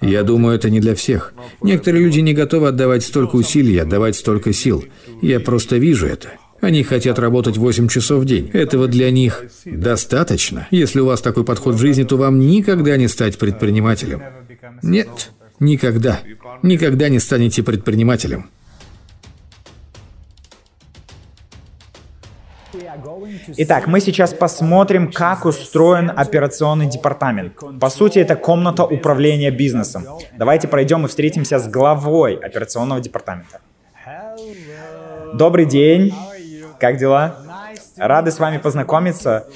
[0.01, 1.33] Я думаю, это не для всех.
[1.61, 4.85] Некоторые люди не готовы отдавать столько усилий, отдавать столько сил.
[5.21, 6.29] Я просто вижу это.
[6.61, 8.49] Они хотят работать 8 часов в день.
[8.53, 10.67] Этого для них достаточно.
[10.71, 14.21] Если у вас такой подход в жизни, то вам никогда не стать предпринимателем.
[14.81, 16.21] Нет, никогда.
[16.63, 18.49] Никогда не станете предпринимателем.
[23.57, 27.53] Итак, мы сейчас посмотрим, как устроен операционный департамент.
[27.79, 30.05] По сути, это комната управления бизнесом.
[30.37, 33.61] Давайте пройдем и встретимся с главой операционного департамента.
[35.33, 36.13] Добрый день.
[36.79, 37.37] Как дела?
[37.97, 39.47] Рады с вами познакомиться.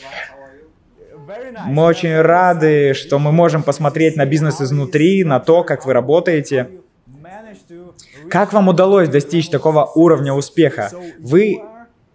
[1.66, 6.70] Мы очень рады, что мы можем посмотреть на бизнес изнутри, на то, как вы работаете.
[8.30, 10.90] Как вам удалось достичь такого уровня успеха?
[11.20, 11.62] Вы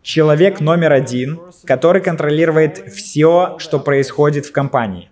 [0.05, 5.11] человек номер один, который контролирует все, что происходит в компании.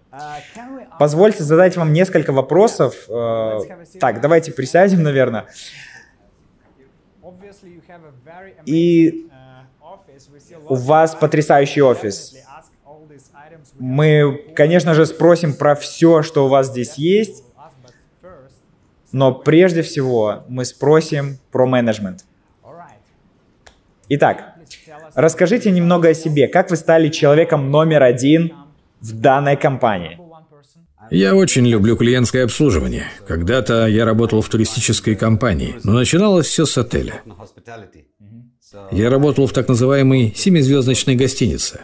[0.98, 2.94] Позвольте задать вам несколько вопросов.
[3.08, 3.58] Э,
[3.98, 5.46] так, давайте присядем, наверное.
[8.66, 9.26] И
[10.68, 12.34] у вас потрясающий офис.
[13.78, 17.44] Мы, конечно же, спросим про все, что у вас здесь есть,
[19.10, 22.24] но прежде всего мы спросим про менеджмент.
[24.08, 24.51] Итак,
[25.14, 26.48] расскажите немного о себе.
[26.48, 28.52] Как вы стали человеком номер один
[29.00, 30.18] в данной компании?
[31.10, 33.04] Я очень люблю клиентское обслуживание.
[33.26, 37.22] Когда-то я работал в туристической компании, но начиналось все с отеля.
[38.90, 41.82] Я работал в так называемой семизвездочной гостинице.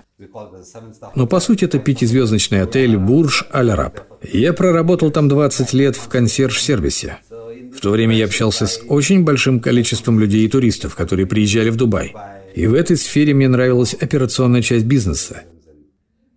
[1.14, 4.00] Но по сути это пятизвездочный отель «Бурж Аль Араб».
[4.32, 7.18] Я проработал там 20 лет в консьерж-сервисе.
[7.76, 11.76] В то время я общался с очень большим количеством людей и туристов, которые приезжали в
[11.76, 12.14] Дубай.
[12.54, 15.42] И в этой сфере мне нравилась операционная часть бизнеса.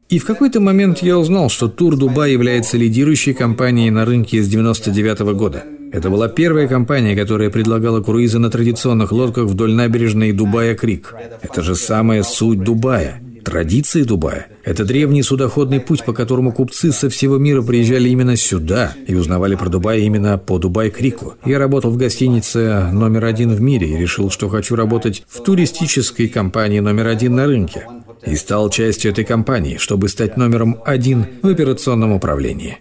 [0.10, 4.48] И в какой-то момент я узнал, что Тур Дубай является лидирующей компанией на рынке с
[4.50, 5.64] 99 -го года.
[5.94, 11.16] Это была первая компания, которая предлагала круизы на традиционных лодках вдоль набережной Дубая-Крик.
[11.42, 13.22] Это же самая суть Дубая.
[13.44, 18.94] Традиции Дубая– это древний судоходный путь, по которому купцы со всего мира приезжали именно сюда
[19.08, 21.36] и узнавали про Дубай именно по Дубай-Крику.
[21.46, 26.28] Я работал в гостинице номер один в мире и решил, что хочу работать в туристической
[26.28, 27.88] компании номер один на рынке
[28.26, 32.78] и стал частью этой компании, чтобы стать номером один в операционном управлении.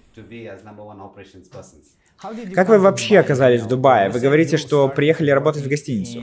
[2.55, 4.11] Как вы вообще оказались в Дубае?
[4.11, 6.22] Вы говорите, что приехали работать в гостиницу.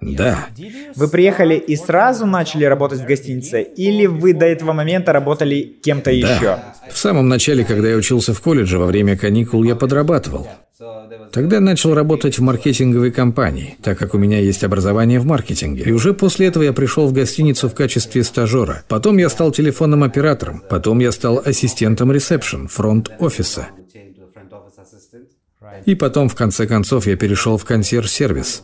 [0.00, 0.46] Да.
[0.94, 3.62] Вы приехали и сразу начали работать в гостинице?
[3.62, 6.16] Или вы до этого момента работали кем-то да.
[6.16, 6.58] еще?
[6.92, 10.46] В самом начале, когда я учился в колледже, во время каникул я подрабатывал.
[11.32, 15.84] Тогда начал работать в маркетинговой компании, так как у меня есть образование в маркетинге.
[15.84, 18.84] И уже после этого я пришел в гостиницу в качестве стажера.
[18.88, 20.62] Потом я стал телефонным оператором.
[20.68, 23.68] Потом я стал ассистентом ресепшн, фронт-офиса.
[25.86, 28.62] И потом, в конце концов, я перешел в консьерж-сервис.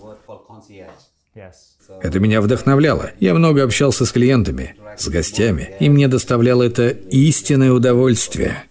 [2.02, 3.10] Это меня вдохновляло.
[3.18, 8.67] Я много общался с клиентами, с гостями, и мне доставляло это истинное удовольствие.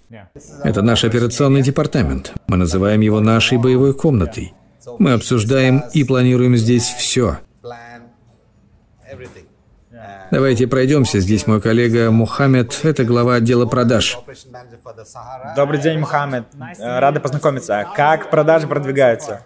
[0.64, 2.34] Это наш операционный департамент.
[2.48, 4.54] Мы называем его нашей боевой комнатой.
[5.00, 7.40] Мы обсуждаем и планируем здесь все.
[10.32, 11.20] Давайте пройдемся.
[11.20, 14.18] Здесь мой коллега Мухаммед, это глава отдела продаж.
[15.56, 16.46] Добрый день, Мухаммед.
[16.80, 17.86] Рады познакомиться.
[17.96, 19.46] Как продажи продвигаются?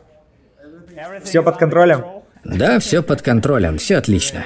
[1.23, 2.03] Все под контролем?
[2.43, 4.45] Да, все под контролем, все отлично.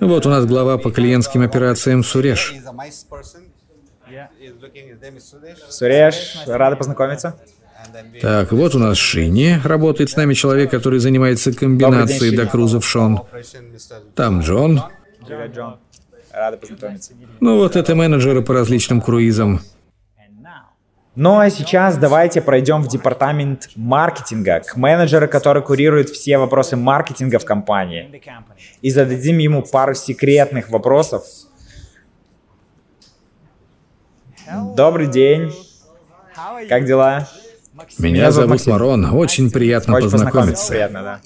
[0.00, 2.54] Вот у нас глава по клиентским операциям Суреш.
[5.68, 7.36] Суреш, рада познакомиться.
[8.20, 9.60] Так, вот у нас Шини.
[9.64, 13.20] Работает с нами человек, который занимается комбинацией день, до крузов Шон.
[14.14, 14.82] Там Джон.
[15.26, 15.76] Привет, Джон.
[16.32, 17.12] Рада познакомиться.
[17.40, 19.60] Ну вот это менеджеры по различным круизам.
[21.16, 27.38] Ну а сейчас давайте пройдем в департамент маркетинга, к менеджеру, который курирует все вопросы маркетинга
[27.38, 28.20] в компании.
[28.82, 31.22] И зададим ему пару секретных вопросов.
[34.76, 35.52] Добрый день.
[36.68, 37.28] Как дела?
[37.98, 38.66] Меня, зовут.
[38.66, 39.04] Марон.
[39.16, 40.72] Очень приятно Очень познакомиться.
[40.72, 41.20] Приятно, да.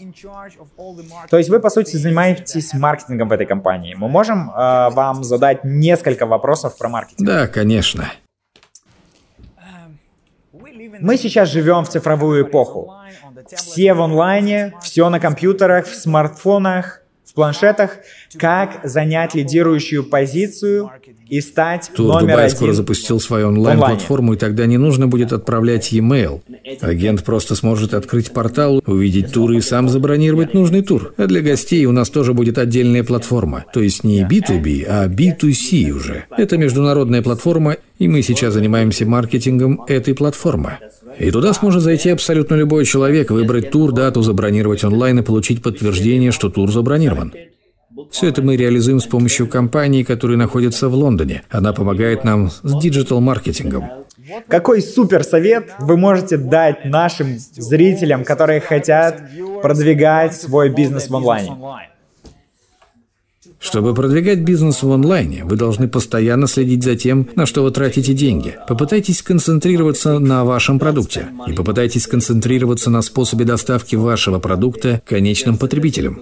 [1.29, 3.95] То есть вы, по сути, занимаетесь маркетингом в этой компании.
[3.95, 7.27] Мы можем э, вам задать несколько вопросов про маркетинг?
[7.27, 8.11] Да, конечно.
[11.01, 12.95] Мы сейчас живем в цифровую эпоху.
[13.55, 17.99] Все в онлайне, все на компьютерах, в смартфонах, в планшетах.
[18.37, 20.91] Как занять лидирующую позицию
[21.29, 25.33] и стать Тур номер Дубай один скоро запустил свою онлайн-платформу, и тогда не нужно будет
[25.33, 26.43] отправлять e-mail.
[26.81, 31.15] Агент просто сможет открыть портал, увидеть туры и сам забронировать нужный тур.
[31.17, 33.65] А для гостей у нас тоже будет отдельная платформа.
[33.73, 36.25] То есть не B2B, а B2C уже.
[36.37, 40.79] Это международная платформа, и мы сейчас занимаемся маркетингом этой платформы.
[41.19, 46.31] И туда сможет зайти абсолютно любой человек, выбрать тур, дату, забронировать онлайн и получить подтверждение,
[46.31, 47.33] что тур забронирован.
[48.11, 51.43] Все это мы реализуем с помощью компании, которая находится в Лондоне.
[51.51, 53.85] Она помогает нам с диджитал-маркетингом.
[54.47, 59.23] Какой супер совет вы можете дать нашим зрителям, которые хотят
[59.63, 61.57] продвигать свой бизнес в онлайне?
[63.61, 68.15] Чтобы продвигать бизнес в онлайне, вы должны постоянно следить за тем, на что вы тратите
[68.15, 68.57] деньги.
[68.69, 76.21] Попытайтесь сконцентрироваться на вашем продукте и попытайтесь сконцентрироваться на способе доставки вашего продукта конечным потребителям.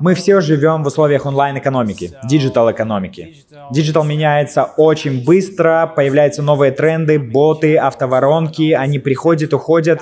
[0.00, 3.44] Мы все живем в условиях онлайн-экономики, digital -экономики.
[3.70, 10.00] Digital меняется очень быстро, появляются новые тренды, боты, автоворонки, они приходят, уходят,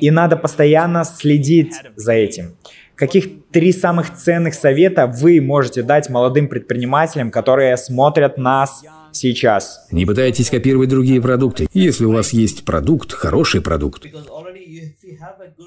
[0.00, 2.56] и надо постоянно следить за этим.
[2.94, 9.88] Каких три самых ценных совета вы можете дать молодым предпринимателям, которые смотрят нас сейчас?
[9.90, 11.66] Не пытайтесь копировать другие продукты.
[11.72, 14.06] Если у вас есть продукт, хороший продукт,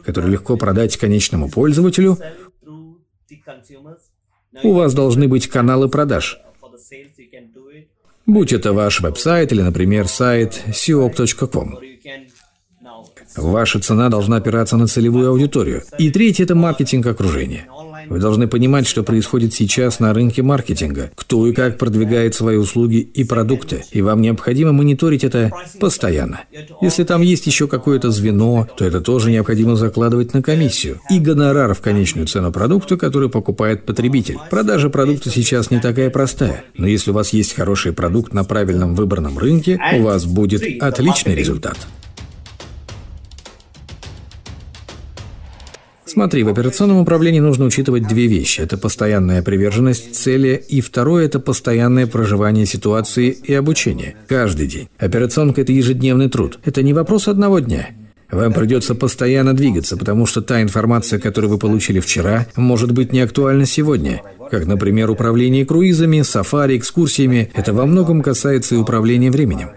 [0.05, 2.18] который легко продать конечному пользователю,
[4.63, 6.39] у вас должны быть каналы продаж.
[8.25, 11.80] Будь это ваш веб-сайт или, например, сайт seop.com.
[13.38, 15.84] Ваша цена должна опираться на целевую аудиторию.
[15.97, 17.67] И третье– это маркетинг окружения.
[18.10, 22.97] Вы должны понимать, что происходит сейчас на рынке маркетинга, кто и как продвигает свои услуги
[22.97, 26.41] и продукты, и вам необходимо мониторить это постоянно.
[26.82, 31.74] Если там есть еще какое-то звено, то это тоже необходимо закладывать на комиссию и гонорар
[31.74, 34.38] в конечную цену продукта, который покупает потребитель.
[34.49, 38.95] Продажа продукта сейчас не такая простая, но если у вас есть хороший продукт на правильном
[38.95, 41.88] выбранном рынке, у вас будет отличный результат.
[46.18, 48.61] Смотри, в операционном управлении нужно учитывать две вещи.
[48.61, 54.15] Это постоянная приверженность цели, и второе– это постоянное проживание ситуации и обучение.
[54.26, 54.89] Каждый день.
[54.97, 56.57] Операционка– это ежедневный труд.
[56.65, 57.89] Это не вопрос одного дня.
[58.32, 63.20] Вам придется постоянно двигаться, потому что та информация, которую вы получили вчера, может быть не
[63.20, 64.24] актуальна сегодня.
[64.49, 67.51] Как, например, управление круизами, сафари, экскурсиями.
[67.53, 69.70] Это во многом касается и управления временем.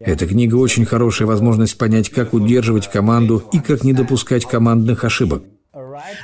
[0.00, 5.44] Эта книга очень хорошая возможность понять, как удерживать команду и как не допускать командных ошибок.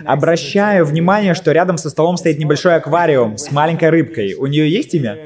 [0.04, 4.34] Обращаю внимание, что рядом со столом стоит небольшой аквариум с маленькой рыбкой.
[4.34, 5.16] У нее есть имя?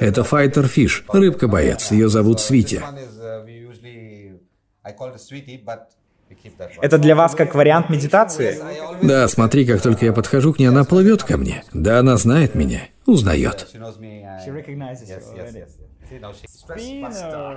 [0.00, 1.90] Это файтер фиш, рыбка-боец.
[1.90, 2.80] Ее зовут Свити.
[6.80, 8.56] Это для вас как вариант медитации?
[9.02, 11.64] Да, смотри, как только я подхожу к ней, она плывет ко мне.
[11.72, 13.66] Да, она знает меня, узнает.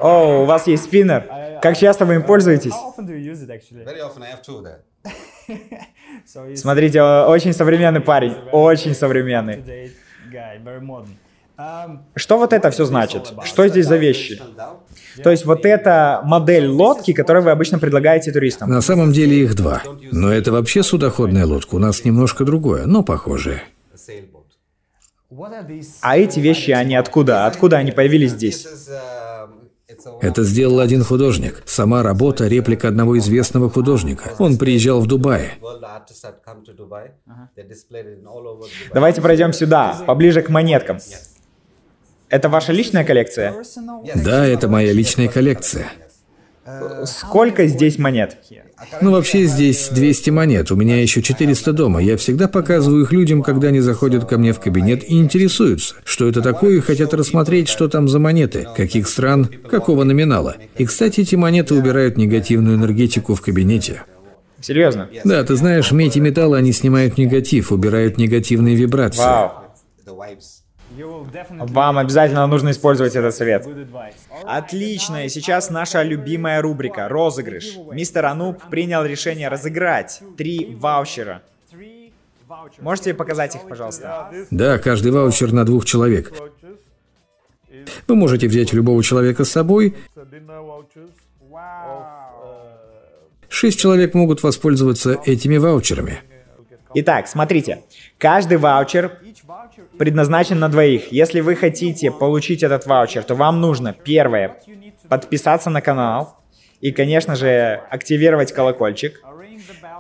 [0.02, 1.60] О, у вас есть спиннер.
[1.62, 2.74] Как часто вы им пользуетесь?
[6.56, 9.92] Смотрите, очень современный парень, очень современный.
[12.16, 13.34] Что вот это все значит?
[13.44, 14.42] Что здесь за вещи?
[15.22, 18.70] То есть вот это модель лодки, которую вы обычно предлагаете туристам.
[18.70, 19.84] На самом деле их два.
[20.12, 21.76] Но это вообще судоходная лодка.
[21.76, 23.64] У нас немножко другое, но похожее.
[26.02, 27.46] А эти вещи, они откуда?
[27.46, 28.68] Откуда они появились здесь?
[30.22, 31.64] Это сделал один художник.
[31.66, 34.34] Сама работа– реплика одного известного художника.
[34.40, 35.54] Он приезжал в Дубай.
[38.94, 41.00] Давайте пройдем сюда, поближе к монеткам.
[42.30, 43.54] Это ваша личная коллекция?
[44.16, 45.92] Да, это моя личная коллекция.
[47.06, 48.38] Сколько здесь монет?
[49.02, 52.02] Ну, вообще здесь 200 монет, у меня еще 400 дома.
[52.02, 56.28] Я всегда показываю их людям, когда они заходят ко мне в кабинет и интересуются, что
[56.28, 60.56] это такое, и хотят рассмотреть, что там за монеты, каких стран, какого номинала.
[60.78, 64.04] И, кстати, эти монеты убирают негативную энергетику в кабинете.
[64.62, 65.10] Серьезно?
[65.26, 69.20] Да, ты знаешь, медь и металлы, они снимают негатив, убирают негативные вибрации.
[69.20, 69.52] Вау.
[71.50, 73.68] Вам обязательно нужно использовать этот совет.
[74.44, 77.78] Отлично, и сейчас наша любимая рубрика– розыгрыш.
[77.92, 81.42] Мистер Ануб принял решение разыграть три ваучера.
[82.80, 84.32] Можете показать их, пожалуйста?
[84.52, 86.32] Да, каждый ваучер на двух человек.
[88.08, 89.96] Вы можете взять любого человека с собой.
[93.50, 96.20] Шесть человек могут воспользоваться этими ваучерами.
[96.96, 97.84] Итак, смотрите.
[98.18, 99.20] Каждый ваучер
[99.98, 101.12] предназначен на двоих.
[101.12, 104.58] Если вы хотите получить этот ваучер, то вам нужно, первое,
[105.10, 106.38] подписаться на канал
[106.82, 109.22] и, конечно же, активировать колокольчик.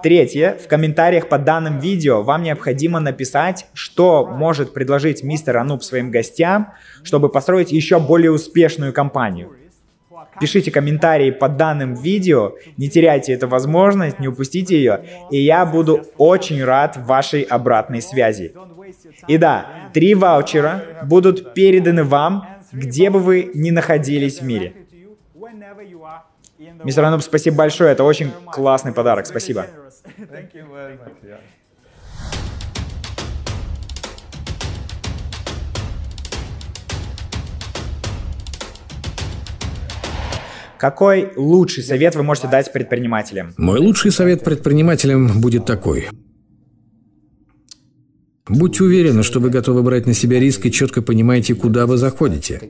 [0.02, 6.12] Третье, в комментариях под данным видео вам необходимо написать, что может предложить мистер Ануб своим
[6.12, 6.74] гостям,
[7.04, 9.56] чтобы построить еще более успешную компанию.
[10.40, 16.02] Пишите комментарии под данным видео, не теряйте эту возможность, не упустите ее, и я буду
[16.18, 18.54] очень рад вашей обратной связи.
[19.28, 24.76] И да, три ваучера будут переданы вам, где бы вы ни находились в мире.
[26.84, 29.68] Мистер Ануб, спасибо большое, это очень классный подарок, спасибо.
[40.78, 43.54] Какой лучший совет вы можете дать предпринимателям?
[43.58, 46.10] Мой лучший совет предпринимателям будет такой.
[48.48, 52.62] Будьте уверены, что вы готовы брать на себя риск и четко понимаете, куда вы заходите.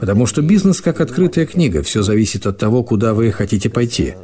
[0.00, 4.14] Потому что бизнес как открытая книга, все зависит от того, куда вы хотите пойти.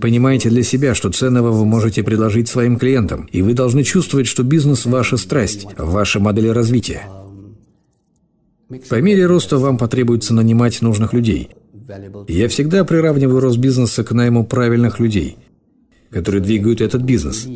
[0.00, 4.44] Понимаете для себя, что ценного вы можете предложить своим клиентам, и вы должны чувствовать, что
[4.44, 7.02] бизнес– ваша страсть, ваша модель развития.
[8.88, 11.50] По мере роста вам потребуется нанимать нужных людей.
[12.28, 15.38] Я всегда приравниваю рост бизнеса к найму правильных людей,
[16.10, 17.46] которые двигают этот бизнес.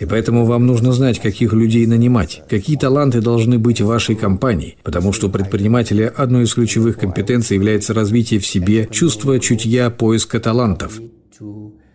[0.00, 4.78] И поэтому вам нужно знать, каких людей нанимать, какие таланты должны быть в вашей компании,
[4.82, 10.40] потому что у предпринимателя одной из ключевых компетенций является развитие в себе чувства чутья поиска
[10.40, 10.98] талантов.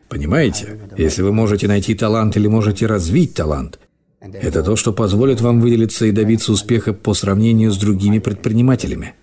[0.08, 0.80] Понимаете?
[0.98, 3.80] Если вы можете найти талант или можете развить талант,
[4.22, 9.16] это то, что позволит вам выделиться и добиться успеха по сравнению с другими предпринимателями.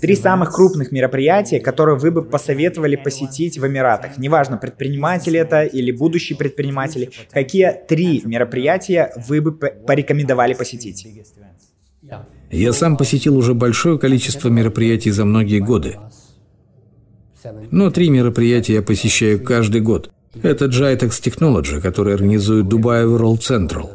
[0.00, 4.18] Три самых крупных мероприятия, которые вы бы посоветовали посетить в Эмиратах.
[4.18, 7.10] Неважно, предприниматель это или будущий предприниматель.
[7.30, 11.06] Какие три мероприятия вы бы порекомендовали посетить?
[12.50, 15.98] Я сам посетил уже большое количество мероприятий за многие годы.
[17.70, 20.10] Но три мероприятия я посещаю каждый год.
[20.42, 23.90] Это GITEX Technology, который организует Dubai World Central.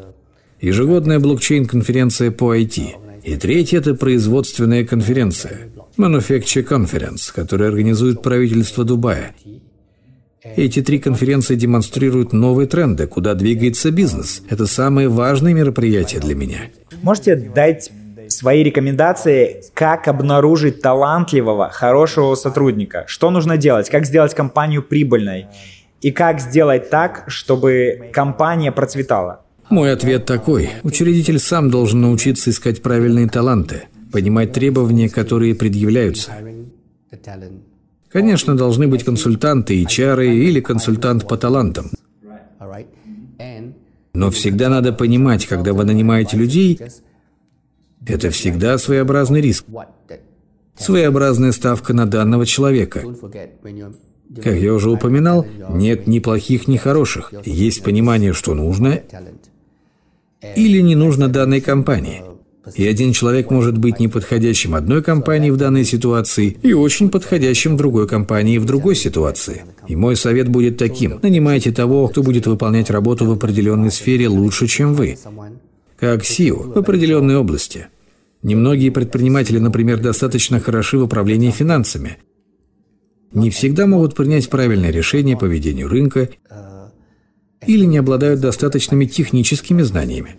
[0.60, 2.96] Ежегодная блокчейн-конференция по IT–
[3.28, 9.36] и третье– это производственная конференция Manufacture Conference, которую организует правительство Дубая.
[10.56, 14.44] Эти три конференции демонстрируют новые тренды, куда двигается бизнес.
[14.50, 16.60] Это самые важные мероприятия для меня.
[17.02, 17.92] Можете дать
[18.30, 23.04] свои рекомендации, как обнаружить талантливого, хорошего сотрудника?
[23.08, 23.90] Что нужно делать?
[23.90, 25.48] Как сделать компанию прибыльной?
[26.00, 29.42] И как сделать так, чтобы компания процветала?
[29.70, 30.70] Мой ответ такой.
[30.84, 36.32] Учредитель сам должен научиться искать правильные таланты, понимать требования, которые предъявляются.
[38.10, 41.92] Конечно, должны быть консультанты, HR или консультант по талантам.
[44.14, 46.80] Но всегда надо понимать, когда вы нанимаете людей,
[48.06, 49.66] это всегда своеобразный риск.
[50.76, 53.04] Своеобразная ставка на данного человека.
[54.44, 57.34] Как я уже упоминал, нет ни плохих, ни хороших.
[57.46, 59.02] Есть понимание, что нужно,
[60.56, 62.24] или не нужно данной компании.
[62.76, 68.08] И один человек может быть неподходящим одной компании в данной ситуации и очень подходящим другой
[68.08, 69.64] компании в другой ситуации.
[69.88, 71.20] И мой совет будет таким.
[71.22, 75.18] Нанимайте того, кто будет выполнять работу в определенной сфере лучше, чем вы.
[75.98, 77.88] Как SEO в определенной области.
[78.44, 82.18] Немногие предприниматели, например, достаточно хороши в управлении финансами.
[83.34, 86.30] Не всегда могут принять правильное решение по ведению рынка
[87.66, 90.36] или не обладают достаточными техническими знаниями.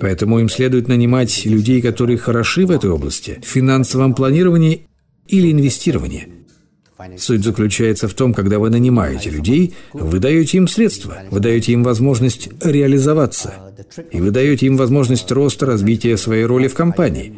[0.00, 4.86] Поэтому им следует нанимать людей, которые хороши в этой области, в финансовом планировании
[5.28, 6.28] или инвестировании.
[7.16, 11.82] Суть заключается в том, когда вы нанимаете людей, вы даете им средства, вы даете им
[11.82, 13.74] возможность реализоваться,
[14.10, 17.34] и вы даете им возможность роста, развития своей роли в компании.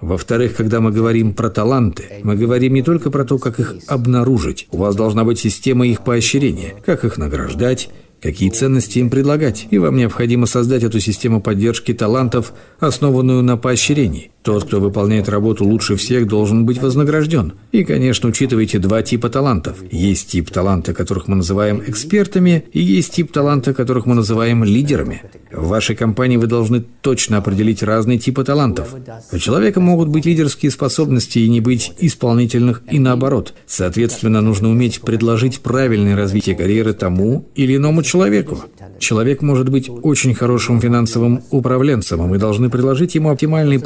[0.00, 4.68] Во-вторых, когда мы говорим про таланты, мы говорим не только про то, как их обнаружить.
[4.70, 7.90] У вас должна быть система их поощрения, как их награждать,
[8.20, 9.66] какие ценности им предлагать.
[9.70, 14.30] И вам необходимо создать эту систему поддержки талантов, основанную на поощрении.
[14.48, 17.52] Тот, кто выполняет работу лучше всех, должен быть вознагражден.
[17.70, 19.76] И, конечно, учитывайте два типа талантов.
[19.92, 25.20] Есть тип таланта, которых мы называем экспертами, и есть тип таланта, которых мы называем лидерами.
[25.52, 28.94] В вашей компании вы должны точно определить разные типы талантов.
[29.30, 33.52] У человека могут быть лидерские способности и не быть исполнительных и наоборот.
[33.66, 38.64] Соответственно, нужно уметь предложить правильное развитие карьеры тому или иному человеку.
[38.98, 43.78] Человек может быть очень хорошим финансовым управленцем, и мы должны предложить ему оптимальный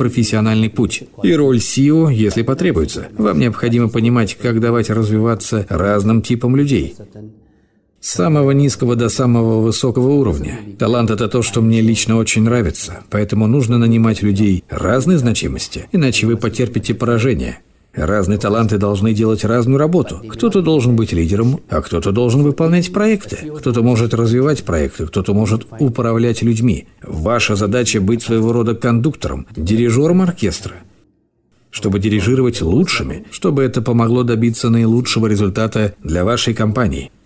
[0.52, 1.04] профессиональный путь.
[1.22, 3.08] И роль SEO, если потребуется.
[3.16, 6.94] Вам необходимо понимать, как давать развиваться разным типам людей.
[8.00, 10.58] С самого низкого до самого высокого уровня.
[10.78, 16.26] Талант– это то, что мне лично очень нравится, поэтому нужно нанимать людей разной значимости, иначе
[16.26, 17.60] вы потерпите поражение.
[17.94, 20.22] Разные таланты должны делать разную работу.
[20.28, 23.52] Кто-то должен быть лидером, а кто-то должен выполнять проекты.
[23.58, 26.86] Кто-то может развивать проекты, кто-то может управлять людьми.
[27.02, 30.76] Ваша задача быть своего рода кондуктором, дирижером оркестра.
[31.70, 37.10] Чтобы дирижировать лучшими, чтобы это помогло добиться наилучшего результата для вашей компании–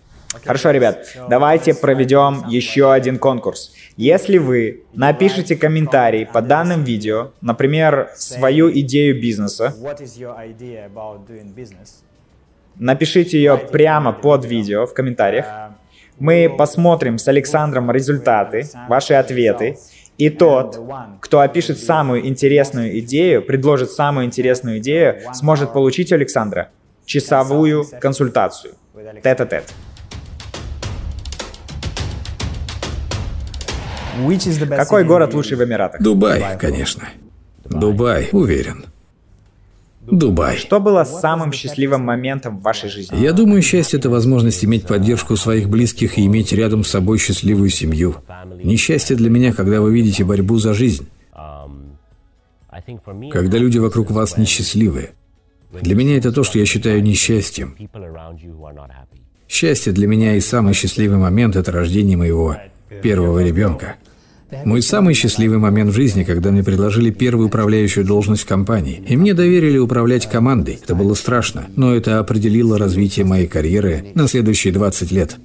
[0.47, 3.73] Хорошо, ребят, давайте проведем еще один конкурс.
[3.97, 9.75] Если вы напишите комментарий под данным видео, например, свою идею бизнеса,
[12.75, 15.45] напишите ее прямо под видео в комментариях.
[16.17, 19.77] Мы посмотрим с Александром результаты, ваши ответы,
[20.17, 20.79] и тот,
[21.19, 26.69] кто опишет самую интересную идею, предложит самую интересную идею, сможет получить у Александра
[27.05, 28.73] часовую консультацию.
[29.23, 29.63] Тет-а-тет.
[29.63, 29.86] -тет.
[34.69, 36.01] Какой город лучший в Эмиратах?
[36.01, 37.09] Дубай, конечно.
[37.65, 38.85] Дубай, уверен.
[40.09, 40.57] Дубай.
[40.57, 43.17] Что было самым счастливым моментом в вашей жизни?
[43.17, 47.69] Я думаю, счастье— это возможность иметь поддержку своих близких и иметь рядом с собой счастливую
[47.69, 48.15] семью.
[48.63, 51.09] Несчастье для меня, когда вы видите борьбу за жизнь.
[53.31, 55.09] Когда люди вокруг вас несчастливы.
[55.81, 57.75] Для меня это то, что я считаю несчастьем.
[59.49, 62.55] Счастье для меня и самый счастливый момент– это рождение моего
[63.01, 63.95] первого ребенка.
[64.63, 69.17] Мой самый счастливый момент в жизни, когда мне предложили первую управляющую должность в компании, и
[69.17, 70.79] мне доверили управлять командой.
[70.81, 75.37] Это было страшно, но это определило развитие моей карьеры на следующие 20 лет.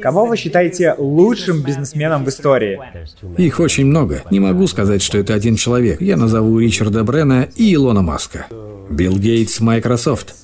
[0.00, 2.78] Кого вы считаете лучшим бизнесменом в истории?
[3.38, 4.22] Их очень много.
[4.30, 6.00] Не могу сказать, что это один человек.
[6.00, 8.46] Я назову Ричарда Брена и Илона Маска.
[8.90, 10.34] Билл Гейтс, Microsoft.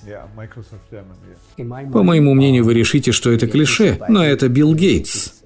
[1.56, 5.41] По моему мнению, вы решите, что это клише, но это Билл Гейтс.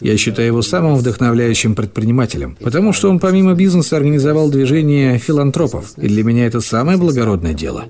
[0.00, 6.08] Я считаю его самым вдохновляющим предпринимателем, потому что он помимо бизнеса организовал движение филантропов, и
[6.08, 7.86] для меня это самое благородное дело.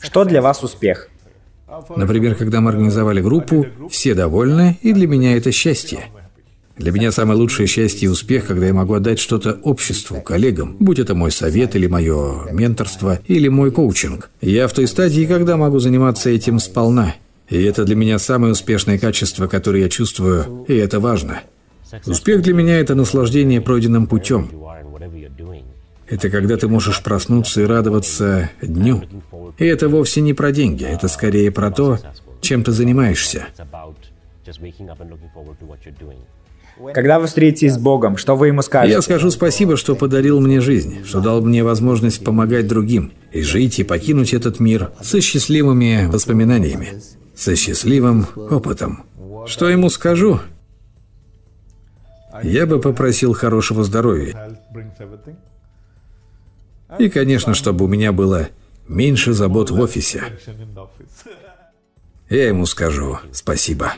[0.00, 1.08] Что для вас успех?
[1.96, 6.06] Например, когда мы организовали группу, все довольны, и для меня это счастье.
[6.76, 10.98] Для меня самое лучшее счастье и успех, когда я могу отдать что-то обществу, коллегам, будь
[10.98, 14.30] это мой совет или мое менторство, или мой коучинг.
[14.42, 17.14] Я в той стадии, когда могу заниматься этим сполна.
[17.48, 21.42] И это для меня самое успешное качество, которое я чувствую, и это важно.
[22.06, 24.50] Успех для меня– это наслаждение пройденным путем.
[26.08, 29.02] Это когда ты можешь проснуться и радоваться дню.
[29.58, 31.98] И это вовсе не про деньги, это скорее про то,
[32.40, 33.46] чем ты занимаешься.
[36.92, 38.94] Когда вы встретитесь с Богом, что вы ему скажете?
[38.94, 43.78] Я скажу спасибо, что подарил мне жизнь, что дал мне возможность помогать другим, и жить
[43.78, 47.00] и покинуть этот мир со счастливыми воспоминаниями,
[47.36, 49.04] со счастливым опытом.
[49.46, 50.40] Что ему скажу?
[52.42, 54.58] Я бы попросил хорошего здоровья.
[56.98, 58.48] И, конечно, чтобы у меня было
[58.88, 60.22] меньше забот в офисе.
[62.28, 63.92] Я ему скажу спасибо.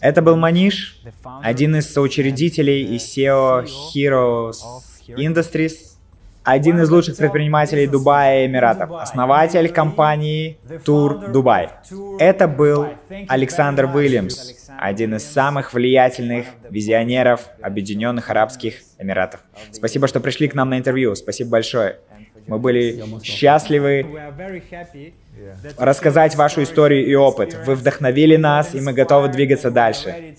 [0.00, 1.02] Это был Маниш,
[1.42, 4.56] один из соучредителей и SEO Heroes
[5.08, 5.91] Industries,
[6.44, 11.70] один из лучших предпринимателей Дубая и Эмиратов, основатель компании Тур Дубай.
[12.18, 12.88] Это был
[13.28, 19.40] Александр Уильямс, один из самых влиятельных визионеров Объединенных Арабских Эмиратов.
[19.70, 21.14] Спасибо, что пришли к нам на интервью.
[21.14, 21.98] Спасибо большое.
[22.46, 24.06] Мы были счастливы
[25.76, 27.56] рассказать вашу историю и опыт.
[27.66, 30.34] Вы вдохновили нас, и мы готовы двигаться дальше.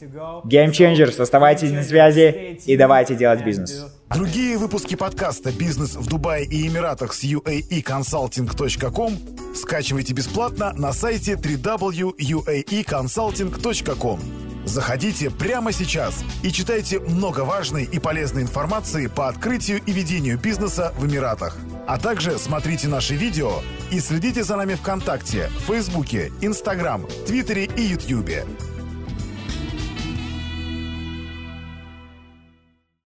[0.45, 3.85] Game Changers, оставайтесь на связи и давайте делать бизнес.
[4.13, 14.19] Другие выпуски подкаста «Бизнес в Дубае и Эмиратах» с uaeconsulting.com скачивайте бесплатно на сайте www.uaeconsulting.com.
[14.65, 20.93] Заходите прямо сейчас и читайте много важной и полезной информации по открытию и ведению бизнеса
[20.97, 21.57] в Эмиратах.
[21.86, 23.51] А также смотрите наши видео
[23.91, 28.45] и следите за нами ВКонтакте, Фейсбуке, Инстаграм, Твиттере и Ютьюбе.